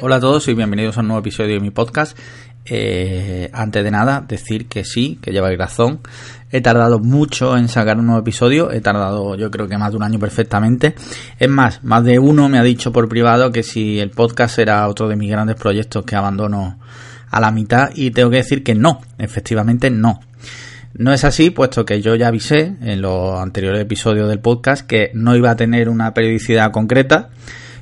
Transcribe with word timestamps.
Hola 0.00 0.16
a 0.16 0.20
todos 0.20 0.48
y 0.48 0.54
bienvenidos 0.54 0.96
a 0.96 1.00
un 1.00 1.08
nuevo 1.08 1.20
episodio 1.20 1.54
de 1.54 1.60
mi 1.60 1.70
podcast. 1.70 2.18
Eh, 2.64 3.50
antes 3.52 3.84
de 3.84 3.90
nada, 3.90 4.24
decir 4.26 4.68
que 4.68 4.84
sí, 4.84 5.18
que 5.20 5.32
lleváis 5.32 5.58
razón. 5.58 6.00
He 6.50 6.62
tardado 6.62 6.98
mucho 6.98 7.54
en 7.58 7.68
sacar 7.68 7.98
un 7.98 8.06
nuevo 8.06 8.22
episodio, 8.22 8.70
he 8.72 8.80
tardado 8.80 9.36
yo 9.36 9.50
creo 9.50 9.68
que 9.68 9.76
más 9.76 9.90
de 9.90 9.98
un 9.98 10.02
año 10.02 10.18
perfectamente. 10.18 10.94
Es 11.38 11.48
más, 11.50 11.84
más 11.84 12.04
de 12.04 12.18
uno 12.18 12.48
me 12.48 12.58
ha 12.58 12.62
dicho 12.62 12.90
por 12.90 13.06
privado 13.06 13.52
que 13.52 13.62
si 13.62 14.00
el 14.00 14.12
podcast 14.12 14.58
era 14.58 14.88
otro 14.88 15.08
de 15.08 15.16
mis 15.16 15.30
grandes 15.30 15.56
proyectos 15.56 16.06
que 16.06 16.16
abandono 16.16 16.78
a 17.32 17.40
la 17.40 17.50
mitad 17.50 17.90
y 17.94 18.10
tengo 18.10 18.30
que 18.30 18.36
decir 18.36 18.62
que 18.62 18.74
no, 18.74 19.00
efectivamente 19.18 19.90
no. 19.90 20.20
No 20.94 21.14
es 21.14 21.24
así, 21.24 21.48
puesto 21.48 21.86
que 21.86 22.02
yo 22.02 22.14
ya 22.14 22.28
avisé 22.28 22.74
en 22.82 23.00
los 23.00 23.40
anteriores 23.40 23.80
episodios 23.80 24.28
del 24.28 24.40
podcast 24.40 24.86
que 24.86 25.10
no 25.14 25.34
iba 25.34 25.50
a 25.50 25.56
tener 25.56 25.88
una 25.88 26.12
periodicidad 26.12 26.70
concreta, 26.70 27.30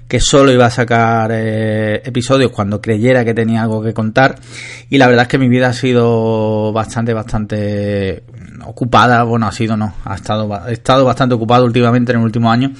que 0.06 0.20
solo 0.20 0.52
iba 0.52 0.66
a 0.66 0.70
sacar 0.70 1.32
eh, 1.32 2.00
episodios 2.04 2.52
cuando 2.52 2.80
creyera 2.80 3.24
que 3.24 3.34
tenía 3.34 3.62
algo 3.62 3.82
que 3.82 3.92
contar. 3.92 4.36
Y 4.88 4.98
la 4.98 5.08
verdad 5.08 5.22
es 5.22 5.28
que 5.28 5.38
mi 5.38 5.48
vida 5.48 5.68
ha 5.68 5.72
sido 5.72 6.72
bastante, 6.72 7.12
bastante 7.12 8.22
ocupada. 8.64 9.24
Bueno, 9.24 9.48
ha 9.48 9.52
sido 9.52 9.76
no, 9.76 9.92
ha 10.04 10.14
estado, 10.14 10.68
he 10.68 10.74
estado 10.74 11.04
bastante 11.04 11.34
ocupado 11.34 11.64
últimamente 11.64 12.12
en 12.12 12.18
el 12.18 12.24
último 12.24 12.52
año 12.52 12.72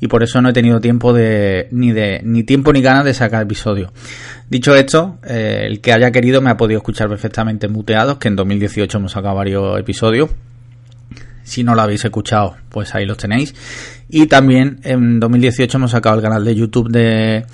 y 0.00 0.08
por 0.08 0.22
eso 0.22 0.40
no 0.40 0.48
he 0.48 0.52
tenido 0.52 0.80
tiempo 0.80 1.12
de 1.12 1.68
ni 1.70 1.92
de 1.92 2.20
ni 2.24 2.42
tiempo 2.42 2.72
ni 2.72 2.80
ganas 2.80 3.04
de 3.04 3.14
sacar 3.14 3.42
episodios. 3.42 3.92
Dicho 4.48 4.74
esto, 4.74 5.18
eh, 5.24 5.64
el 5.66 5.80
que 5.80 5.92
haya 5.92 6.10
querido 6.10 6.40
me 6.40 6.50
ha 6.50 6.56
podido 6.56 6.78
escuchar 6.78 7.08
perfectamente 7.08 7.68
muteados, 7.68 8.16
que 8.18 8.28
en 8.28 8.36
2018 8.36 8.98
hemos 8.98 9.12
sacado 9.12 9.36
varios 9.36 9.78
episodios. 9.78 10.30
Si 11.42 11.64
no 11.64 11.74
lo 11.74 11.82
habéis 11.82 12.04
escuchado, 12.04 12.56
pues 12.70 12.94
ahí 12.94 13.04
los 13.04 13.18
tenéis. 13.18 13.54
Y 14.08 14.26
también 14.26 14.80
en 14.84 15.20
2018 15.20 15.76
hemos 15.76 15.90
sacado 15.90 16.16
el 16.16 16.22
canal 16.22 16.44
de 16.44 16.54
YouTube 16.54 16.90
de, 16.90 17.44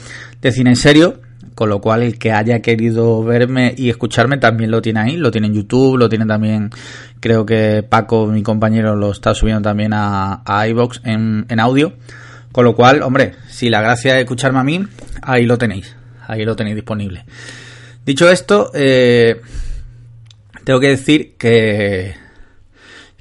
de 0.41 0.53
Cine 0.53 0.71
en 0.71 0.77
Serio, 0.77 1.21
con 1.55 1.69
lo 1.69 1.81
cual 1.81 2.03
el 2.03 2.19
que 2.19 2.33
haya 2.33 2.61
querido 2.61 3.25
verme 3.25 3.75
y 3.77 3.89
escucharme 3.89 4.37
también 4.37 4.71
lo 4.71 4.83
tiene 4.83 5.01
ahí, 5.01 5.17
lo 5.17 5.31
tiene 5.31 5.49
en 5.49 5.55
YouTube, 5.55 5.97
lo 5.97 6.09
tiene 6.09 6.27
también, 6.27 6.71
creo 7.21 7.47
que 7.47 7.83
Paco, 7.83 8.27
mi 8.27 8.43
compañero, 8.43 8.95
lo 8.95 9.11
está 9.11 9.35
subiendo 9.35 9.63
también 9.63 9.93
a, 9.95 10.43
a 10.45 10.69
iVox 10.69 11.01
en, 11.05 11.47
en 11.49 11.61
audio. 11.61 11.95
Con 12.57 12.65
lo 12.65 12.75
cual, 12.75 13.03
hombre, 13.03 13.35
si 13.51 13.69
la 13.69 13.83
gracia 13.83 14.17
es 14.17 14.23
escucharme 14.23 14.59
a 14.59 14.65
mí, 14.65 14.83
ahí 15.21 15.45
lo 15.45 15.59
tenéis, 15.59 15.95
ahí 16.27 16.43
lo 16.43 16.57
tenéis 16.57 16.75
disponible. 16.75 17.27
Dicho 18.03 18.31
esto, 18.31 18.71
eh, 18.73 19.43
tengo 20.65 20.81
que 20.81 20.89
decir 20.89 21.35
que, 21.37 22.15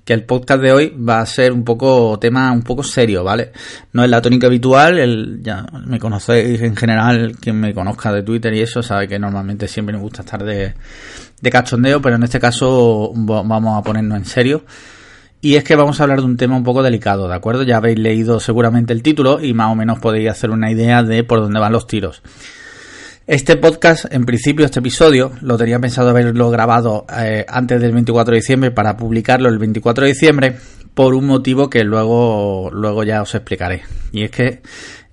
que 0.05 0.13
el 0.13 0.23
podcast 0.23 0.61
de 0.61 0.71
hoy 0.71 0.95
va 0.97 1.19
a 1.19 1.25
ser 1.25 1.51
un 1.51 1.65
poco 1.65 2.17
tema 2.17 2.49
un 2.53 2.61
poco 2.61 2.81
serio, 2.81 3.25
¿vale? 3.25 3.51
No 3.91 4.05
es 4.05 4.09
la 4.09 4.21
tónica 4.21 4.47
habitual, 4.47 4.99
el, 4.99 5.41
ya 5.43 5.65
me 5.85 5.99
conocéis 5.99 6.61
en 6.61 6.77
general, 6.77 7.35
quien 7.37 7.59
me 7.59 7.73
conozca 7.73 8.13
de 8.13 8.23
Twitter 8.23 8.53
y 8.53 8.61
eso 8.61 8.81
sabe 8.81 9.09
que 9.09 9.19
normalmente 9.19 9.67
siempre 9.67 9.97
me 9.97 10.01
gusta 10.01 10.21
estar 10.21 10.45
de, 10.45 10.75
de 11.41 11.49
cachondeo, 11.51 12.01
pero 12.01 12.15
en 12.15 12.23
este 12.23 12.39
caso 12.39 13.11
vamos 13.13 13.77
a 13.77 13.83
ponernos 13.83 14.17
en 14.17 14.23
serio. 14.23 14.63
Y 15.45 15.57
es 15.57 15.63
que 15.63 15.75
vamos 15.75 15.99
a 15.99 16.03
hablar 16.05 16.21
de 16.21 16.25
un 16.25 16.37
tema 16.37 16.57
un 16.57 16.63
poco 16.63 16.81
delicado, 16.81 17.27
¿de 17.27 17.35
acuerdo? 17.35 17.61
Ya 17.61 17.77
habéis 17.77 17.99
leído 17.99 18.39
seguramente 18.39 18.93
el 18.93 19.03
título 19.03 19.39
y 19.39 19.53
más 19.53 19.71
o 19.71 19.75
menos 19.75 19.99
podéis 19.99 20.31
hacer 20.31 20.49
una 20.49 20.71
idea 20.71 21.03
de 21.03 21.23
por 21.23 21.39
dónde 21.39 21.59
van 21.59 21.71
los 21.71 21.85
tiros. 21.85 22.23
Este 23.27 23.55
podcast, 23.55 24.11
en 24.11 24.25
principio, 24.25 24.65
este 24.65 24.79
episodio, 24.79 25.33
lo 25.41 25.55
tenía 25.55 25.77
pensado 25.77 26.09
haberlo 26.09 26.49
grabado 26.49 27.05
eh, 27.15 27.45
antes 27.47 27.79
del 27.79 27.91
24 27.91 28.31
de 28.31 28.39
diciembre 28.39 28.71
para 28.71 28.97
publicarlo 28.97 29.47
el 29.47 29.59
24 29.59 30.05
de 30.05 30.13
diciembre 30.13 30.55
por 30.95 31.13
un 31.13 31.27
motivo 31.27 31.69
que 31.69 31.83
luego, 31.83 32.71
luego 32.73 33.03
ya 33.03 33.21
os 33.21 33.35
explicaré. 33.35 33.83
Y 34.11 34.23
es 34.23 34.31
que 34.31 34.63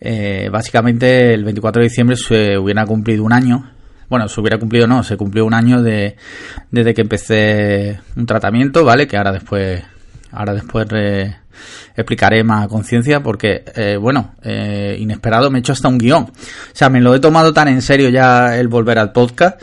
eh, 0.01 0.49
básicamente 0.51 1.35
el 1.35 1.45
24 1.45 1.83
de 1.83 1.89
diciembre 1.91 2.17
se 2.17 2.57
hubiera 2.57 2.87
cumplido 2.87 3.23
un 3.23 3.35
año. 3.35 3.71
Bueno, 4.09 4.29
se 4.29 4.41
hubiera 4.41 4.57
cumplido 4.57 4.87
no, 4.87 5.03
se 5.03 5.19
cumplió 5.19 5.45
un 5.45 5.53
año 5.53 5.83
de, 5.83 6.17
desde 6.71 6.95
que 6.95 7.03
empecé 7.03 8.01
un 8.17 8.25
tratamiento, 8.25 8.83
¿vale? 8.83 9.07
Que 9.07 9.19
ahora 9.19 9.33
después, 9.33 9.83
ahora 10.33 10.55
después 10.55 10.87
eh, 10.93 11.35
explicaré 11.97 12.43
más 12.45 12.65
a 12.65 12.69
conciencia 12.69 13.23
porque, 13.23 13.65
eh, 13.77 13.97
bueno, 14.01 14.35
eh, 14.43 14.97
inesperado 14.99 15.51
me 15.51 15.59
he 15.59 15.61
hecho 15.61 15.73
hasta 15.73 15.89
un 15.89 15.99
guion. 15.99 16.25
O 16.25 16.33
sea, 16.73 16.89
me 16.89 17.01
lo 17.01 17.15
he 17.15 17.21
tomado 17.21 17.53
tan 17.53 17.69
en 17.69 17.83
serio 17.83 18.09
ya 18.09 18.57
el 18.57 18.69
volver 18.69 18.99
al 18.99 19.13
podcast 19.13 19.61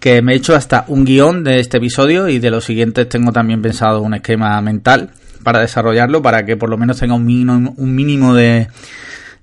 que 0.00 0.22
me 0.22 0.32
he 0.32 0.36
hecho 0.36 0.54
hasta 0.54 0.84
un 0.88 1.04
guion 1.04 1.44
de 1.44 1.60
este 1.60 1.76
episodio 1.76 2.28
y 2.28 2.38
de 2.38 2.50
los 2.50 2.64
siguientes 2.64 3.08
tengo 3.08 3.32
también 3.32 3.62
pensado 3.62 4.00
un 4.00 4.14
esquema 4.14 4.60
mental 4.60 5.10
para 5.44 5.60
desarrollarlo 5.60 6.22
para 6.22 6.44
que 6.44 6.56
por 6.56 6.70
lo 6.70 6.78
menos 6.78 6.98
tenga 6.98 7.14
un 7.14 7.24
mínimo, 7.24 7.74
un 7.76 7.94
mínimo 7.94 8.34
de, 8.34 8.68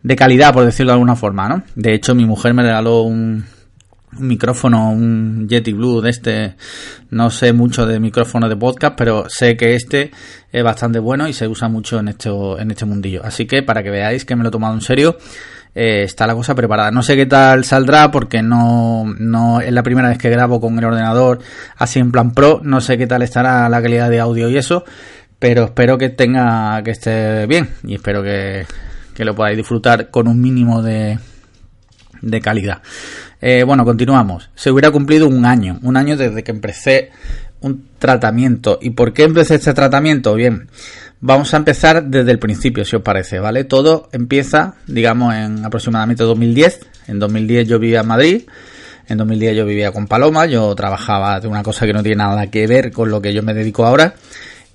de 0.03 0.15
calidad, 0.15 0.53
por 0.53 0.65
decirlo 0.65 0.91
de 0.91 0.95
alguna 0.95 1.15
forma, 1.15 1.47
¿no? 1.47 1.63
De 1.75 1.93
hecho, 1.93 2.15
mi 2.15 2.25
mujer 2.25 2.53
me 2.53 2.63
regaló 2.63 3.03
un, 3.03 3.45
un 4.17 4.27
micrófono, 4.27 4.91
un 4.91 5.47
Yeti 5.47 5.73
Blue 5.73 6.01
de 6.01 6.09
este, 6.09 6.55
no 7.11 7.29
sé 7.29 7.53
mucho 7.53 7.85
de 7.85 7.99
micrófono 7.99 8.49
de 8.49 8.55
podcast, 8.55 8.95
pero 8.97 9.25
sé 9.29 9.55
que 9.55 9.75
este 9.75 10.11
es 10.51 10.63
bastante 10.63 10.99
bueno 10.99 11.27
y 11.27 11.33
se 11.33 11.47
usa 11.47 11.67
mucho 11.67 11.99
en 11.99 12.09
este, 12.09 12.29
en 12.29 12.71
este 12.71 12.85
mundillo. 12.85 13.21
Así 13.23 13.45
que 13.45 13.63
para 13.63 13.83
que 13.83 13.89
veáis 13.89 14.25
que 14.25 14.35
me 14.35 14.43
lo 14.43 14.49
he 14.49 14.51
tomado 14.51 14.73
en 14.73 14.81
serio, 14.81 15.17
eh, 15.75 16.03
está 16.03 16.25
la 16.25 16.33
cosa 16.33 16.55
preparada. 16.55 16.91
No 16.91 17.03
sé 17.03 17.15
qué 17.15 17.25
tal 17.25 17.63
saldrá 17.63 18.09
porque 18.11 18.41
no, 18.41 19.05
no 19.17 19.61
es 19.61 19.71
la 19.71 19.83
primera 19.83 20.09
vez 20.09 20.17
que 20.17 20.29
grabo 20.29 20.59
con 20.59 20.77
el 20.77 20.85
ordenador 20.85 21.39
así 21.77 21.99
en 21.99 22.11
plan 22.11 22.31
pro, 22.31 22.61
no 22.63 22.81
sé 22.81 22.97
qué 22.97 23.07
tal 23.07 23.21
estará 23.21 23.69
la 23.69 23.81
calidad 23.81 24.09
de 24.09 24.19
audio 24.19 24.49
y 24.49 24.57
eso, 24.57 24.83
pero 25.37 25.65
espero 25.65 25.97
que 25.97 26.09
tenga, 26.09 26.81
que 26.83 26.91
esté 26.91 27.45
bien 27.45 27.69
y 27.83 27.95
espero 27.95 28.23
que, 28.23 28.65
que 29.13 29.25
lo 29.25 29.35
podáis 29.35 29.57
disfrutar 29.57 30.09
con 30.09 30.27
un 30.27 30.41
mínimo 30.41 30.81
de, 30.81 31.19
de 32.21 32.41
calidad. 32.41 32.81
Eh, 33.41 33.63
bueno, 33.63 33.85
continuamos. 33.85 34.49
Se 34.55 34.71
hubiera 34.71 34.91
cumplido 34.91 35.27
un 35.27 35.45
año, 35.45 35.79
un 35.81 35.95
año 35.95 36.17
desde 36.17 36.43
que 36.43 36.51
empecé 36.51 37.11
un 37.61 37.85
tratamiento. 37.97 38.79
¿Y 38.81 38.91
por 38.91 39.13
qué 39.13 39.23
empecé 39.23 39.55
este 39.55 39.73
tratamiento? 39.73 40.33
Bien, 40.35 40.67
vamos 41.21 41.53
a 41.53 41.57
empezar 41.57 42.03
desde 42.05 42.31
el 42.31 42.39
principio, 42.39 42.83
si 42.83 42.95
os 42.95 43.01
parece, 43.01 43.39
¿vale? 43.39 43.63
Todo 43.63 44.09
empieza, 44.11 44.75
digamos, 44.87 45.33
en 45.35 45.65
aproximadamente 45.65 46.23
2010. 46.23 46.79
En 47.07 47.19
2010 47.19 47.67
yo 47.67 47.79
vivía 47.79 48.01
en 48.01 48.07
Madrid. 48.07 48.41
En 49.07 49.17
2010 49.17 49.55
yo 49.55 49.65
vivía 49.65 49.91
con 49.91 50.05
Paloma, 50.05 50.45
yo 50.45 50.75
trabajaba 50.75 51.39
de 51.39 51.47
una 51.47 51.63
cosa 51.63 51.87
que 51.87 51.93
no 51.93 52.03
tiene 52.03 52.17
nada 52.17 52.47
que 52.47 52.67
ver 52.67 52.91
con 52.91 53.09
lo 53.09 53.21
que 53.21 53.33
yo 53.33 53.41
me 53.41 53.53
dedico 53.53 53.85
ahora. 53.85 54.13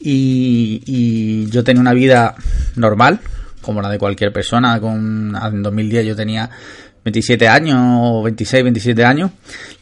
Y, 0.00 0.82
y 0.86 1.46
yo 1.50 1.62
tenía 1.62 1.80
una 1.80 1.94
vida 1.94 2.34
normal, 2.74 3.20
como 3.60 3.80
la 3.80 3.88
de 3.88 3.98
cualquier 3.98 4.32
persona. 4.32 4.80
Con, 4.80 5.36
en 5.36 5.62
2010 5.62 6.06
yo 6.06 6.16
tenía 6.16 6.50
27 7.04 7.48
años, 7.48 8.24
26, 8.24 8.62
27 8.62 9.04
años. 9.04 9.30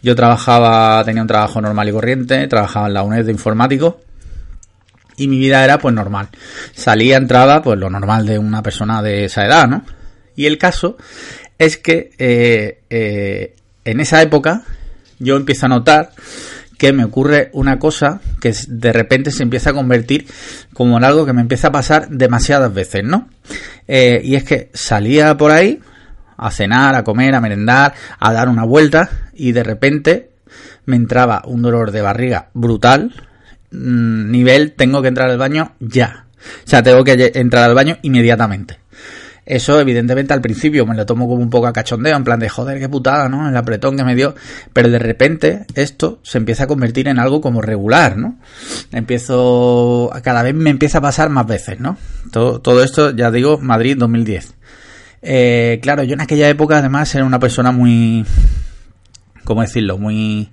Yo 0.02 0.14
trabajaba, 0.14 1.04
tenía 1.04 1.22
un 1.22 1.28
trabajo 1.28 1.60
normal 1.60 1.88
y 1.88 1.92
corriente, 1.92 2.46
trabajaba 2.48 2.88
en 2.88 2.94
la 2.94 3.02
UNED 3.02 3.26
de 3.26 3.32
informático 3.32 4.00
y 5.16 5.28
mi 5.28 5.38
vida 5.38 5.64
era 5.64 5.78
pues 5.78 5.94
normal. 5.94 6.28
Salía, 6.74 7.16
entraba, 7.16 7.62
pues 7.62 7.78
lo 7.78 7.90
normal 7.90 8.26
de 8.26 8.38
una 8.38 8.62
persona 8.62 9.02
de 9.02 9.26
esa 9.26 9.46
edad, 9.46 9.68
¿no? 9.68 9.84
Y 10.34 10.46
el 10.46 10.58
caso 10.58 10.96
es 11.58 11.76
que 11.76 12.10
eh, 12.18 12.80
eh, 12.90 13.54
en 13.84 14.00
esa 14.00 14.20
época 14.22 14.64
yo 15.18 15.36
empiezo 15.36 15.66
a 15.66 15.68
notar 15.68 16.10
que 16.78 16.92
me 16.92 17.04
ocurre 17.04 17.50
una 17.52 17.78
cosa 17.78 18.20
que 18.40 18.52
de 18.66 18.92
repente 18.92 19.30
se 19.30 19.44
empieza 19.44 19.70
a 19.70 19.74
convertir 19.74 20.26
como 20.72 20.96
en 20.96 21.04
algo 21.04 21.24
que 21.24 21.32
me 21.32 21.40
empieza 21.40 21.68
a 21.68 21.72
pasar 21.72 22.08
demasiadas 22.08 22.74
veces, 22.74 23.04
¿no? 23.04 23.28
Eh, 23.86 24.20
y 24.24 24.34
es 24.34 24.42
que 24.42 24.70
salía 24.74 25.36
por 25.36 25.52
ahí, 25.52 25.78
a 26.36 26.50
cenar, 26.50 26.94
a 26.94 27.04
comer, 27.04 27.34
a 27.34 27.40
merendar, 27.40 27.94
a 28.18 28.32
dar 28.32 28.48
una 28.48 28.64
vuelta 28.64 29.08
y 29.34 29.52
de 29.52 29.62
repente 29.62 30.30
me 30.84 30.96
entraba 30.96 31.42
un 31.46 31.62
dolor 31.62 31.90
de 31.90 32.02
barriga 32.02 32.48
brutal, 32.54 33.12
nivel 33.70 34.72
tengo 34.72 35.02
que 35.02 35.08
entrar 35.08 35.30
al 35.30 35.38
baño 35.38 35.72
ya. 35.80 36.26
O 36.64 36.68
sea, 36.68 36.82
tengo 36.82 37.04
que 37.04 37.32
entrar 37.34 37.64
al 37.64 37.74
baño 37.74 37.98
inmediatamente. 38.02 38.78
Eso, 39.44 39.80
evidentemente, 39.80 40.32
al 40.32 40.40
principio 40.40 40.86
me 40.86 40.94
lo 40.94 41.04
tomo 41.04 41.26
como 41.26 41.42
un 41.42 41.50
poco 41.50 41.66
a 41.66 41.72
cachondeo, 41.72 42.16
en 42.16 42.22
plan 42.22 42.38
de 42.38 42.48
joder, 42.48 42.78
qué 42.78 42.88
putada, 42.88 43.28
¿no? 43.28 43.48
El 43.48 43.56
apretón 43.56 43.96
que 43.96 44.04
me 44.04 44.14
dio. 44.14 44.36
Pero 44.72 44.88
de 44.88 45.00
repente 45.00 45.66
esto 45.74 46.20
se 46.22 46.38
empieza 46.38 46.64
a 46.64 46.66
convertir 46.68 47.08
en 47.08 47.18
algo 47.18 47.40
como 47.40 47.60
regular, 47.60 48.16
¿no? 48.16 48.38
Empiezo, 48.92 50.12
cada 50.22 50.44
vez 50.44 50.54
me 50.54 50.70
empieza 50.70 50.98
a 50.98 51.00
pasar 51.00 51.28
más 51.28 51.46
veces, 51.46 51.80
¿no? 51.80 51.96
Todo, 52.30 52.60
todo 52.60 52.84
esto, 52.84 53.10
ya 53.10 53.32
digo, 53.32 53.58
Madrid 53.58 53.96
2010. 53.98 54.54
Eh, 55.22 55.78
claro, 55.80 56.02
yo 56.02 56.14
en 56.14 56.20
aquella 56.20 56.48
época 56.48 56.78
además 56.78 57.14
era 57.14 57.24
una 57.24 57.38
persona 57.38 57.70
muy, 57.70 58.24
¿cómo 59.44 59.60
decirlo? 59.60 59.96
Muy, 59.96 60.50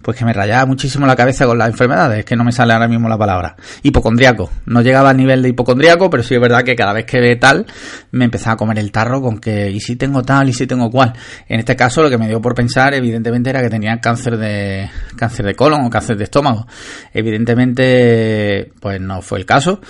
pues 0.00 0.16
que 0.16 0.24
me 0.24 0.32
rayaba 0.32 0.64
muchísimo 0.64 1.06
la 1.06 1.14
cabeza 1.14 1.44
con 1.44 1.58
las 1.58 1.68
enfermedades, 1.68 2.20
es 2.20 2.24
que 2.24 2.34
no 2.34 2.44
me 2.44 2.52
sale 2.52 2.72
ahora 2.72 2.88
mismo 2.88 3.08
la 3.08 3.18
palabra. 3.18 3.56
Hipocondriaco. 3.82 4.50
No 4.64 4.80
llegaba 4.80 5.10
al 5.10 5.16
nivel 5.16 5.42
de 5.42 5.50
hipocondriaco, 5.50 6.08
pero 6.08 6.22
sí 6.22 6.34
es 6.34 6.40
verdad 6.40 6.62
que 6.62 6.74
cada 6.74 6.94
vez 6.94 7.04
que 7.04 7.20
ve 7.20 7.36
tal, 7.36 7.66
me 8.10 8.24
empezaba 8.24 8.54
a 8.54 8.56
comer 8.56 8.78
el 8.78 8.90
tarro 8.90 9.20
con 9.20 9.38
que, 9.38 9.70
y 9.70 9.80
si 9.80 9.96
tengo 9.96 10.22
tal, 10.22 10.48
y 10.48 10.54
si 10.54 10.66
tengo 10.66 10.90
cual. 10.90 11.12
En 11.46 11.60
este 11.60 11.76
caso, 11.76 12.02
lo 12.02 12.08
que 12.08 12.16
me 12.16 12.28
dio 12.28 12.40
por 12.40 12.54
pensar, 12.54 12.94
evidentemente, 12.94 13.50
era 13.50 13.60
que 13.60 13.68
tenía 13.68 14.00
cáncer 14.00 14.38
de, 14.38 14.88
cáncer 15.16 15.44
de 15.44 15.54
colon 15.54 15.84
o 15.84 15.90
cáncer 15.90 16.16
de 16.16 16.24
estómago. 16.24 16.66
Evidentemente, 17.12 18.72
pues 18.80 19.00
no 19.00 19.20
fue 19.20 19.38
el 19.38 19.46
caso, 19.46 19.80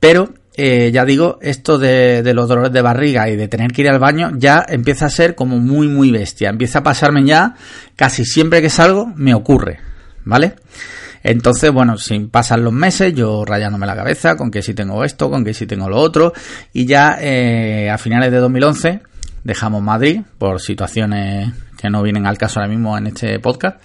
pero 0.00 0.32
eh, 0.62 0.92
ya 0.92 1.04
digo, 1.04 1.38
esto 1.40 1.78
de, 1.78 2.22
los 2.34 2.48
dolores 2.48 2.72
de 2.72 2.82
barriga 2.82 3.30
y 3.30 3.36
de 3.36 3.48
tener 3.48 3.72
que 3.72 3.82
ir 3.82 3.88
al 3.88 3.98
baño 3.98 4.32
ya 4.36 4.64
empieza 4.68 5.06
a 5.06 5.10
ser 5.10 5.34
como 5.34 5.58
muy, 5.58 5.88
muy 5.88 6.10
bestia. 6.10 6.50
Empieza 6.50 6.80
a 6.80 6.82
pasarme 6.82 7.24
ya 7.24 7.54
casi 7.96 8.24
siempre 8.24 8.60
que 8.60 8.68
salgo, 8.68 9.06
me 9.16 9.34
ocurre, 9.34 9.80
¿vale? 10.24 10.56
Entonces, 11.22 11.70
bueno, 11.72 11.96
sin 11.96 12.28
pasan 12.28 12.62
los 12.62 12.72
meses, 12.72 13.14
yo 13.14 13.44
rayándome 13.44 13.86
la 13.86 13.96
cabeza 13.96 14.36
con 14.36 14.50
que 14.50 14.62
si 14.62 14.74
tengo 14.74 15.02
esto, 15.04 15.30
con 15.30 15.44
que 15.44 15.54
si 15.54 15.66
tengo 15.66 15.88
lo 15.88 15.98
otro, 15.98 16.32
y 16.72 16.86
ya 16.86 17.16
eh, 17.20 17.90
a 17.90 17.96
finales 17.96 18.30
de 18.30 18.38
2011 18.38 19.00
dejamos 19.44 19.82
Madrid 19.82 20.20
por 20.38 20.60
situaciones 20.60 21.52
que 21.78 21.88
no 21.88 22.02
vienen 22.02 22.26
al 22.26 22.36
caso 22.36 22.60
ahora 22.60 22.70
mismo 22.70 22.98
en 22.98 23.06
este 23.06 23.38
podcast 23.38 23.80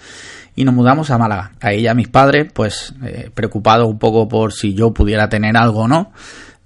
y 0.56 0.64
nos 0.64 0.74
mudamos 0.74 1.10
a 1.10 1.18
Málaga. 1.18 1.52
Ahí 1.60 1.82
ya 1.82 1.94
mis 1.94 2.08
padres, 2.08 2.50
pues 2.52 2.94
eh, 3.04 3.30
preocupados 3.32 3.86
un 3.86 3.98
poco 3.98 4.26
por 4.26 4.52
si 4.52 4.74
yo 4.74 4.92
pudiera 4.92 5.28
tener 5.28 5.56
algo 5.56 5.80
o 5.80 5.88
no, 5.88 6.12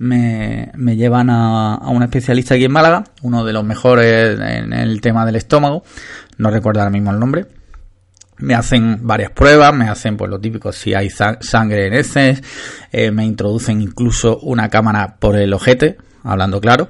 me, 0.01 0.73
me 0.77 0.97
llevan 0.97 1.29
a, 1.29 1.75
a, 1.75 1.91
un 1.91 2.03
especialista 2.03 2.55
aquí 2.55 2.65
en 2.65 2.73
Málaga, 2.73 3.05
uno 3.21 3.45
de 3.45 3.53
los 3.53 3.65
mejores 3.65 4.41
en 4.41 4.73
el 4.73 4.99
tema 5.03 5.27
del 5.27 5.37
estómago, 5.37 5.85
no 6.39 6.51
recuerdo 6.51 6.81
ahora 6.81 6.91
mismo 6.91 7.11
el 7.11 7.21
nombre. 7.21 7.47
Me 8.39 8.55
hacen 8.55 9.01
varias 9.03 9.31
pruebas, 9.33 9.75
me 9.75 9.91
hacen 9.91 10.17
pues 10.17 10.31
lo 10.31 10.41
típico 10.41 10.73
si 10.73 10.95
hay 10.95 11.11
sangre 11.11 11.87
en 11.87 11.93
heces, 11.93 12.43
eh, 12.91 13.11
me 13.11 13.27
introducen 13.27 13.83
incluso 13.83 14.39
una 14.39 14.71
cámara 14.71 15.17
por 15.19 15.37
el 15.37 15.53
ojete, 15.53 15.99
hablando 16.25 16.63
claro. 16.63 16.89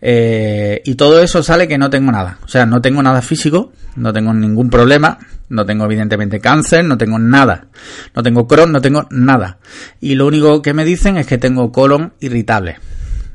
Eh, 0.00 0.80
y 0.84 0.94
todo 0.94 1.20
eso 1.20 1.42
sale 1.42 1.66
que 1.66 1.78
no 1.78 1.90
tengo 1.90 2.12
nada. 2.12 2.38
O 2.44 2.48
sea, 2.48 2.66
no 2.66 2.80
tengo 2.80 3.02
nada 3.02 3.22
físico, 3.22 3.72
no 3.96 4.12
tengo 4.12 4.32
ningún 4.32 4.70
problema, 4.70 5.18
no 5.48 5.66
tengo 5.66 5.84
evidentemente 5.86 6.40
cáncer, 6.40 6.84
no 6.84 6.96
tengo 6.96 7.18
nada. 7.18 7.66
No 8.14 8.22
tengo 8.22 8.46
Crohn, 8.46 8.72
no 8.72 8.80
tengo 8.80 9.06
nada. 9.10 9.58
Y 10.00 10.14
lo 10.14 10.26
único 10.26 10.62
que 10.62 10.74
me 10.74 10.84
dicen 10.84 11.16
es 11.16 11.26
que 11.26 11.38
tengo 11.38 11.72
colon 11.72 12.12
irritable. 12.20 12.76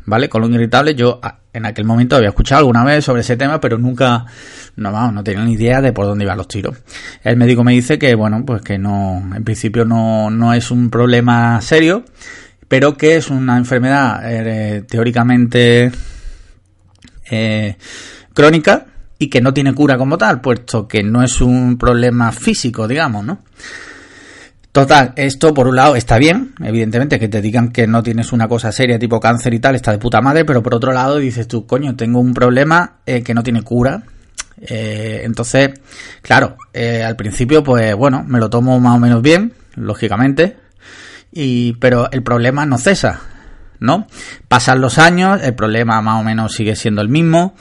¿Vale? 0.05 0.27
Colon 0.27 0.53
irritable, 0.53 0.95
yo 0.95 1.19
ah, 1.23 1.39
en 1.53 1.65
aquel 1.65 1.85
momento 1.85 2.17
había 2.17 2.29
escuchado 2.29 2.59
alguna 2.59 2.83
vez 2.83 3.05
sobre 3.05 3.21
ese 3.21 3.37
tema, 3.37 3.61
pero 3.61 3.77
nunca, 3.77 4.25
no, 4.75 4.91
vamos, 4.91 5.13
no 5.13 5.23
tenía 5.23 5.45
ni 5.45 5.53
idea 5.53 5.81
de 5.81 5.93
por 5.93 6.05
dónde 6.05 6.25
iban 6.25 6.37
los 6.37 6.47
tiros. 6.47 6.77
El 7.23 7.37
médico 7.37 7.63
me 7.63 7.71
dice 7.71 7.97
que, 7.97 8.13
bueno, 8.15 8.43
pues 8.45 8.61
que 8.61 8.77
no, 8.77 9.23
en 9.33 9.43
principio 9.45 9.85
no, 9.85 10.29
no 10.29 10.53
es 10.53 10.71
un 10.71 10.89
problema 10.89 11.61
serio, 11.61 12.03
pero 12.67 12.97
que 12.97 13.15
es 13.15 13.29
una 13.29 13.57
enfermedad 13.57 14.19
eh, 14.25 14.83
teóricamente 14.89 15.91
eh, 17.29 17.77
crónica 18.33 18.85
y 19.17 19.29
que 19.29 19.41
no 19.41 19.53
tiene 19.53 19.73
cura 19.73 19.97
como 19.97 20.17
tal, 20.17 20.41
puesto 20.41 20.87
que 20.87 21.03
no 21.03 21.23
es 21.23 21.41
un 21.41 21.77
problema 21.77 22.31
físico, 22.31 22.87
digamos, 22.87 23.23
¿no? 23.25 23.43
Total, 24.71 25.13
esto 25.15 25.53
por 25.53 25.67
un 25.67 25.75
lado 25.75 25.95
está 25.95 26.17
bien, 26.17 26.55
evidentemente 26.63 27.19
que 27.19 27.27
te 27.27 27.41
digan 27.41 27.71
que 27.71 27.85
no 27.85 28.01
tienes 28.01 28.31
una 28.31 28.47
cosa 28.47 28.71
seria 28.71 28.97
tipo 28.97 29.19
cáncer 29.19 29.53
y 29.53 29.59
tal, 29.59 29.75
está 29.75 29.91
de 29.91 29.99
puta 29.99 30.19
madre, 30.19 30.45
pero 30.45 30.63
por 30.63 30.73
otro 30.73 30.91
lado 30.91 31.17
dices 31.17 31.47
tú, 31.47 31.67
coño, 31.67 31.95
tengo 31.95 32.19
un 32.19 32.33
problema 32.33 32.97
eh, 33.05 33.21
que 33.21 33.35
no 33.35 33.43
tiene 33.43 33.61
cura. 33.61 34.01
Eh, 34.59 35.21
entonces, 35.25 35.79
claro, 36.21 36.57
al 36.73 37.15
principio 37.15 37.63
pues 37.63 37.93
bueno, 37.95 38.23
me 38.27 38.39
lo 38.39 38.49
tomo 38.49 38.79
más 38.79 38.95
o 38.95 38.99
menos 38.99 39.21
bien, 39.21 39.53
lógicamente, 39.75 40.57
y, 41.31 41.73
pero 41.73 42.09
el 42.11 42.23
problema 42.23 42.65
no 42.65 42.77
cesa. 42.79 43.21
¿No? 43.83 44.07
Pasan 44.47 44.79
los 44.79 44.97
años, 44.97 45.41
el 45.43 45.53
problema 45.53 46.01
más 46.01 46.21
o 46.21 46.23
menos 46.23 46.53
sigue 46.53 46.75
siendo 46.75 47.01
el 47.01 47.09
mismo. 47.09 47.53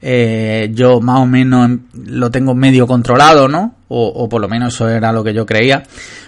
Eh, 0.00 0.70
yo 0.72 1.00
más 1.00 1.18
o 1.20 1.26
menos 1.26 1.68
lo 1.94 2.30
tengo 2.30 2.54
medio 2.54 2.86
controlado, 2.86 3.48
¿no? 3.48 3.74
O, 3.88 4.28
por 4.28 4.40
lo 4.40 4.48
menos 4.48 4.74
eso 4.74 4.88
era 4.88 5.12
lo 5.12 5.24
que 5.24 5.34
yo 5.34 5.44
creía. 5.44 5.82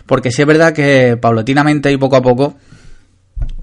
Porque 0.04 0.32
sí 0.32 0.42
es 0.42 0.48
verdad 0.48 0.72
que 0.72 1.16
paulatinamente 1.16 1.92
y 1.92 1.96
poco 1.96 2.16
a 2.16 2.22
poco 2.22 2.56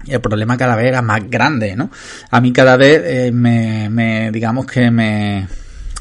el 0.06 0.20
problema 0.20 0.56
cada 0.56 0.76
vez 0.76 0.86
era 0.86 1.02
más 1.02 1.28
grande, 1.28 1.76
¿no? 1.76 1.90
A 2.30 2.40
mí 2.40 2.52
cada 2.52 2.76
vez 2.76 3.02
eh, 3.04 3.30
me, 3.32 4.30
digamos 4.30 4.66
que 4.66 4.90
me, 4.90 5.46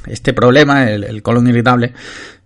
este 0.08 0.34
problema, 0.34 0.90
el 0.90 1.22
colon 1.22 1.48
irritable, 1.48 1.94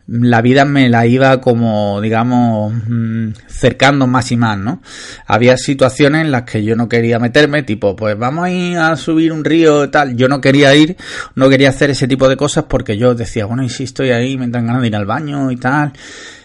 la 0.08 0.42
vida 0.42 0.64
me 0.64 0.90
la 0.90 1.06
iba 1.06 1.42
como, 1.42 2.00
digamos, 2.02 2.74
mm, 2.88 3.32
cercando 3.48 4.08
más 4.08 4.32
y 4.32 4.38
más, 4.38 4.58
¿no? 4.58 4.82
Había 5.26 5.58
situaciones 5.58 6.22
en 6.22 6.32
las 6.32 6.44
que 6.44 6.64
yo 6.64 6.76
no 6.76 6.88
quería 6.88 7.20
meterme, 7.20 7.64
tipo, 7.64 7.96
pues 7.96 8.18
vamos 8.18 8.46
a 8.46 8.50
ir 8.50 8.78
a 8.78 8.96
subir 8.96 9.34
un 9.34 9.44
río 9.44 9.84
y 9.84 9.90
tal. 9.90 10.16
Yo 10.16 10.30
no 10.30 10.40
quería 10.40 10.74
ir, 10.76 10.96
no 11.36 11.50
quería 11.50 11.70
hacer 11.70 11.90
ese 11.90 12.08
tipo 12.08 12.30
de 12.30 12.38
cosas 12.38 12.66
porque 12.70 12.98
yo 12.98 13.16
decía, 13.16 13.46
bueno, 13.46 13.64
y 13.64 13.70
si 13.70 13.84
estoy 13.84 14.12
ahí, 14.12 14.38
me 14.38 14.48
dan 14.48 14.68
ganas 14.68 14.82
de 14.82 14.88
ir 14.88 14.96
al 14.96 15.06
baño 15.06 15.52
y 15.52 15.58
tal. 15.58 15.92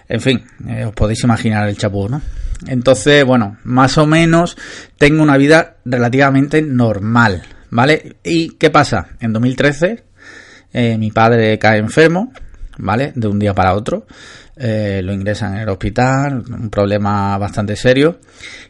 En 0.08 0.20
fin, 0.20 0.42
eh, 0.68 0.84
os 0.84 0.92
podéis 0.92 1.22
imaginar 1.22 1.68
el 1.68 1.76
chapú, 1.76 2.08
¿no? 2.08 2.20
Entonces, 2.66 3.24
bueno, 3.24 3.58
más 3.64 3.96
o 3.96 4.06
menos 4.06 4.56
tengo 4.98 5.22
una 5.22 5.36
vida 5.36 5.76
relativamente 5.84 6.62
normal, 6.62 7.42
¿vale? 7.70 8.16
¿Y 8.24 8.50
qué 8.56 8.70
pasa? 8.70 9.08
En 9.20 9.32
2013, 9.32 10.04
eh, 10.72 10.98
mi 10.98 11.10
padre 11.10 11.58
cae 11.58 11.78
enfermo, 11.78 12.32
¿vale? 12.78 13.12
De 13.14 13.28
un 13.28 13.38
día 13.38 13.54
para 13.54 13.74
otro. 13.74 14.06
Eh, 14.54 15.00
lo 15.02 15.14
ingresan 15.14 15.54
en 15.54 15.60
el 15.60 15.68
hospital, 15.70 16.44
un 16.48 16.68
problema 16.68 17.38
bastante 17.38 17.74
serio. 17.74 18.20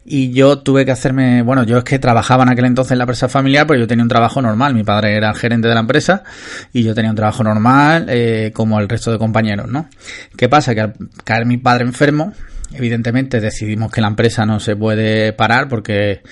Y 0.04 0.32
yo 0.32 0.60
tuve 0.60 0.84
que 0.84 0.92
hacerme, 0.92 1.42
bueno, 1.42 1.64
yo 1.64 1.78
es 1.78 1.84
que 1.84 1.98
trabajaba 1.98 2.44
en 2.44 2.50
aquel 2.50 2.66
entonces 2.66 2.92
en 2.92 2.98
la 2.98 3.04
empresa 3.04 3.28
familiar, 3.28 3.66
pero 3.66 3.80
yo 3.80 3.86
tenía 3.86 4.02
un 4.02 4.08
trabajo 4.08 4.40
normal. 4.40 4.74
Mi 4.74 4.84
padre 4.84 5.16
era 5.16 5.34
gerente 5.34 5.68
de 5.68 5.74
la 5.74 5.80
empresa 5.80 6.22
y 6.72 6.82
yo 6.82 6.94
tenía 6.94 7.10
un 7.10 7.16
trabajo 7.16 7.42
normal 7.42 8.06
eh, 8.08 8.52
como 8.54 8.78
el 8.78 8.88
resto 8.88 9.10
de 9.10 9.18
compañeros, 9.18 9.68
¿no? 9.68 9.88
¿Qué 10.36 10.48
pasa? 10.48 10.74
Que 10.74 10.82
al 10.82 10.94
caer 11.24 11.46
mi 11.46 11.58
padre 11.58 11.84
enfermo, 11.84 12.32
evidentemente 12.72 13.40
decidimos 13.40 13.90
que 13.90 14.00
la 14.00 14.08
empresa 14.08 14.46
no 14.46 14.60
se 14.60 14.76
puede 14.76 15.32
parar 15.32 15.68
porque 15.68 16.22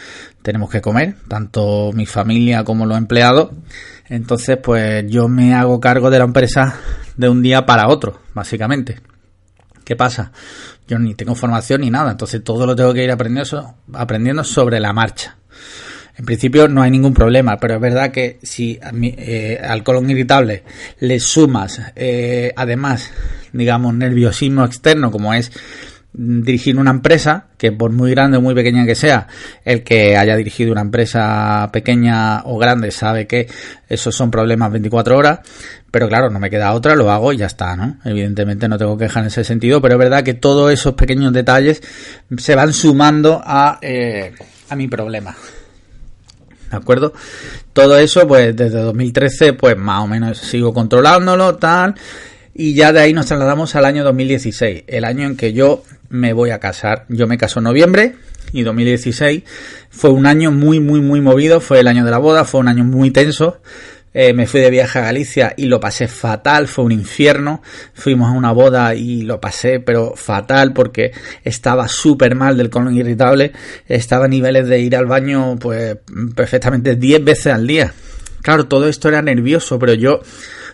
tenemos 0.43 0.71
que 0.71 0.81
comer, 0.81 1.17
tanto 1.29 1.91
mi 1.93 2.07
familia 2.07 2.63
como 2.65 2.87
los 2.87 2.97
empleados. 2.97 3.51
Entonces, 4.09 4.59
pues 4.63 5.05
yo 5.09 5.29
me 5.29 5.55
hago 5.55 5.79
cargo 5.81 6.11
de 6.11 6.19
la 6.19 6.25
empresa 6.25 6.75
de 7.21 7.29
un 7.29 7.43
día 7.43 7.67
para 7.67 7.89
otro, 7.89 8.21
básicamente. 8.35 8.99
¿Qué 9.85 9.95
pasa? 9.95 10.33
Yo 10.89 10.99
ni 10.99 11.15
tengo 11.15 11.35
formación 11.35 11.83
ni 11.83 11.91
nada, 11.91 12.13
entonces 12.13 12.43
todo 12.43 12.67
lo 12.67 12.75
tengo 12.75 12.95
que 12.95 13.05
ir 13.05 13.11
aprendiendo, 13.11 13.75
aprendiendo 13.93 14.43
sobre 14.43 14.81
la 14.81 14.93
marcha. 14.93 15.37
En 16.17 16.25
principio 16.25 16.67
no 16.67 16.83
hay 16.83 16.91
ningún 16.91 17.13
problema, 17.13 17.59
pero 17.59 17.75
es 17.75 17.81
verdad 17.81 18.11
que 18.11 18.39
si 18.43 18.79
eh, 18.83 19.61
al 19.63 19.83
colon 19.83 20.11
irritable 20.11 20.65
le 20.99 21.21
sumas 21.21 21.81
eh, 21.95 22.53
además, 22.57 23.11
digamos, 23.53 23.95
nerviosismo 23.95 24.65
externo 24.65 25.11
como 25.11 25.35
es 25.35 25.53
dirigir 26.13 26.77
una 26.77 26.91
empresa, 26.91 27.47
que 27.57 27.73
por 27.73 27.93
muy 27.93 28.11
grande 28.11 28.39
o 28.39 28.41
muy 28.41 28.55
pequeña 28.55 28.85
que 28.85 28.95
sea, 28.95 29.29
el 29.65 29.83
que 29.85 30.17
haya 30.17 30.37
dirigido 30.37 30.73
una 30.73 30.81
empresa 30.81 31.69
pequeña 31.73 32.43
o 32.45 32.59
grande 32.59 32.91
sabe 32.91 33.27
que 33.27 33.49
esos 33.89 34.15
son 34.15 34.31
problemas 34.31 34.73
24 34.73 35.17
horas, 35.17 35.41
pero 35.91 36.09
claro, 36.09 36.31
no 36.31 36.39
me 36.41 36.51
queda 36.51 36.73
otra, 36.73 36.95
lo 36.95 37.11
hago 37.11 37.33
y 37.33 37.39
ya 37.39 37.47
está, 37.47 37.77
¿no? 37.77 37.99
Evidentemente 38.05 38.69
no 38.69 38.79
tengo 38.79 38.97
queja 38.97 39.21
en 39.21 39.27
ese 39.27 39.45
sentido, 39.45 39.81
pero 39.81 39.95
es 39.95 39.99
verdad 39.99 40.25
que 40.25 40.35
todos 40.35 40.73
esos 40.73 40.95
pequeños 40.95 41.33
detalles 41.33 41.83
se 42.37 42.55
van 42.55 42.73
sumando 42.73 43.41
a, 43.45 43.79
eh, 43.83 44.33
a 44.69 44.77
mi 44.77 44.89
problema. 44.89 45.35
¿De 46.71 46.77
acuerdo? 46.77 47.13
Todo 47.73 47.99
eso, 47.99 48.27
pues 48.29 48.55
desde 48.55 48.81
2013, 48.81 49.55
pues 49.55 49.77
más 49.77 50.05
o 50.05 50.07
menos 50.07 50.39
sigo 50.39 50.73
controlándolo, 50.73 51.57
tal. 51.57 51.95
Y 52.55 52.75
ya 52.75 52.93
de 52.93 53.01
ahí 53.01 53.13
nos 53.13 53.27
trasladamos 53.27 53.75
al 53.77 53.85
año 53.85 54.03
2016, 54.05 54.85
el 54.87 55.05
año 55.05 55.27
en 55.27 55.37
que 55.37 55.53
yo 55.53 55.85
me 56.09 56.33
voy 56.33 56.51
a 56.51 56.59
casar. 56.59 57.07
Yo 57.09 57.27
me 57.27 57.39
caso 57.39 57.61
en 57.61 57.65
noviembre 57.65 58.17
y 58.53 58.63
2016 58.63 59.45
fue 59.89 60.11
un 60.11 60.27
año 60.27 60.51
muy, 60.51 60.81
muy, 60.81 61.01
muy 61.01 61.21
movido. 61.21 61.61
Fue 61.61 61.81
el 61.81 61.89
año 61.89 62.05
de 62.05 62.11
la 62.11 62.19
boda, 62.19 62.45
fue 62.45 62.61
un 62.61 62.69
año 62.69 62.85
muy 62.85 63.11
tenso. 63.11 63.61
Eh, 64.13 64.33
me 64.33 64.49
fui 64.49 64.61
de 64.61 64.71
viaje 64.71 64.99
a 64.99 65.03
Galicia 65.03 65.55
y 65.57 65.67
lo 65.67 65.79
pasé 65.79 66.09
fatal, 66.09 66.67
fue 66.67 66.85
un 66.85 66.91
infierno. 66.93 67.63
Fuimos 67.95 68.29
a 68.29 68.33
una 68.33 68.51
boda 68.51 68.97
y 68.97 69.23
lo 69.23 69.41
pasé, 69.41 69.79
pero 69.79 70.15
fatal 70.17 70.73
porque 70.73 71.13
estaba 71.45 71.87
súper 71.87 72.35
mal 72.35 72.57
del 72.57 72.71
colon 72.71 72.97
irritable. 72.97 73.53
Estaba 73.87 74.25
a 74.25 74.29
niveles 74.29 74.67
de 74.67 74.81
ir 74.81 74.97
al 74.97 75.07
baño, 75.07 75.57
pues 75.61 75.97
perfectamente 76.35 76.97
10 76.97 77.25
veces 77.25 77.55
al 77.55 77.67
día. 77.67 77.95
Claro, 78.43 78.67
todo 78.67 78.89
esto 78.89 79.09
era 79.09 79.23
nervioso, 79.23 79.79
pero 79.79 79.95
yo 79.95 80.23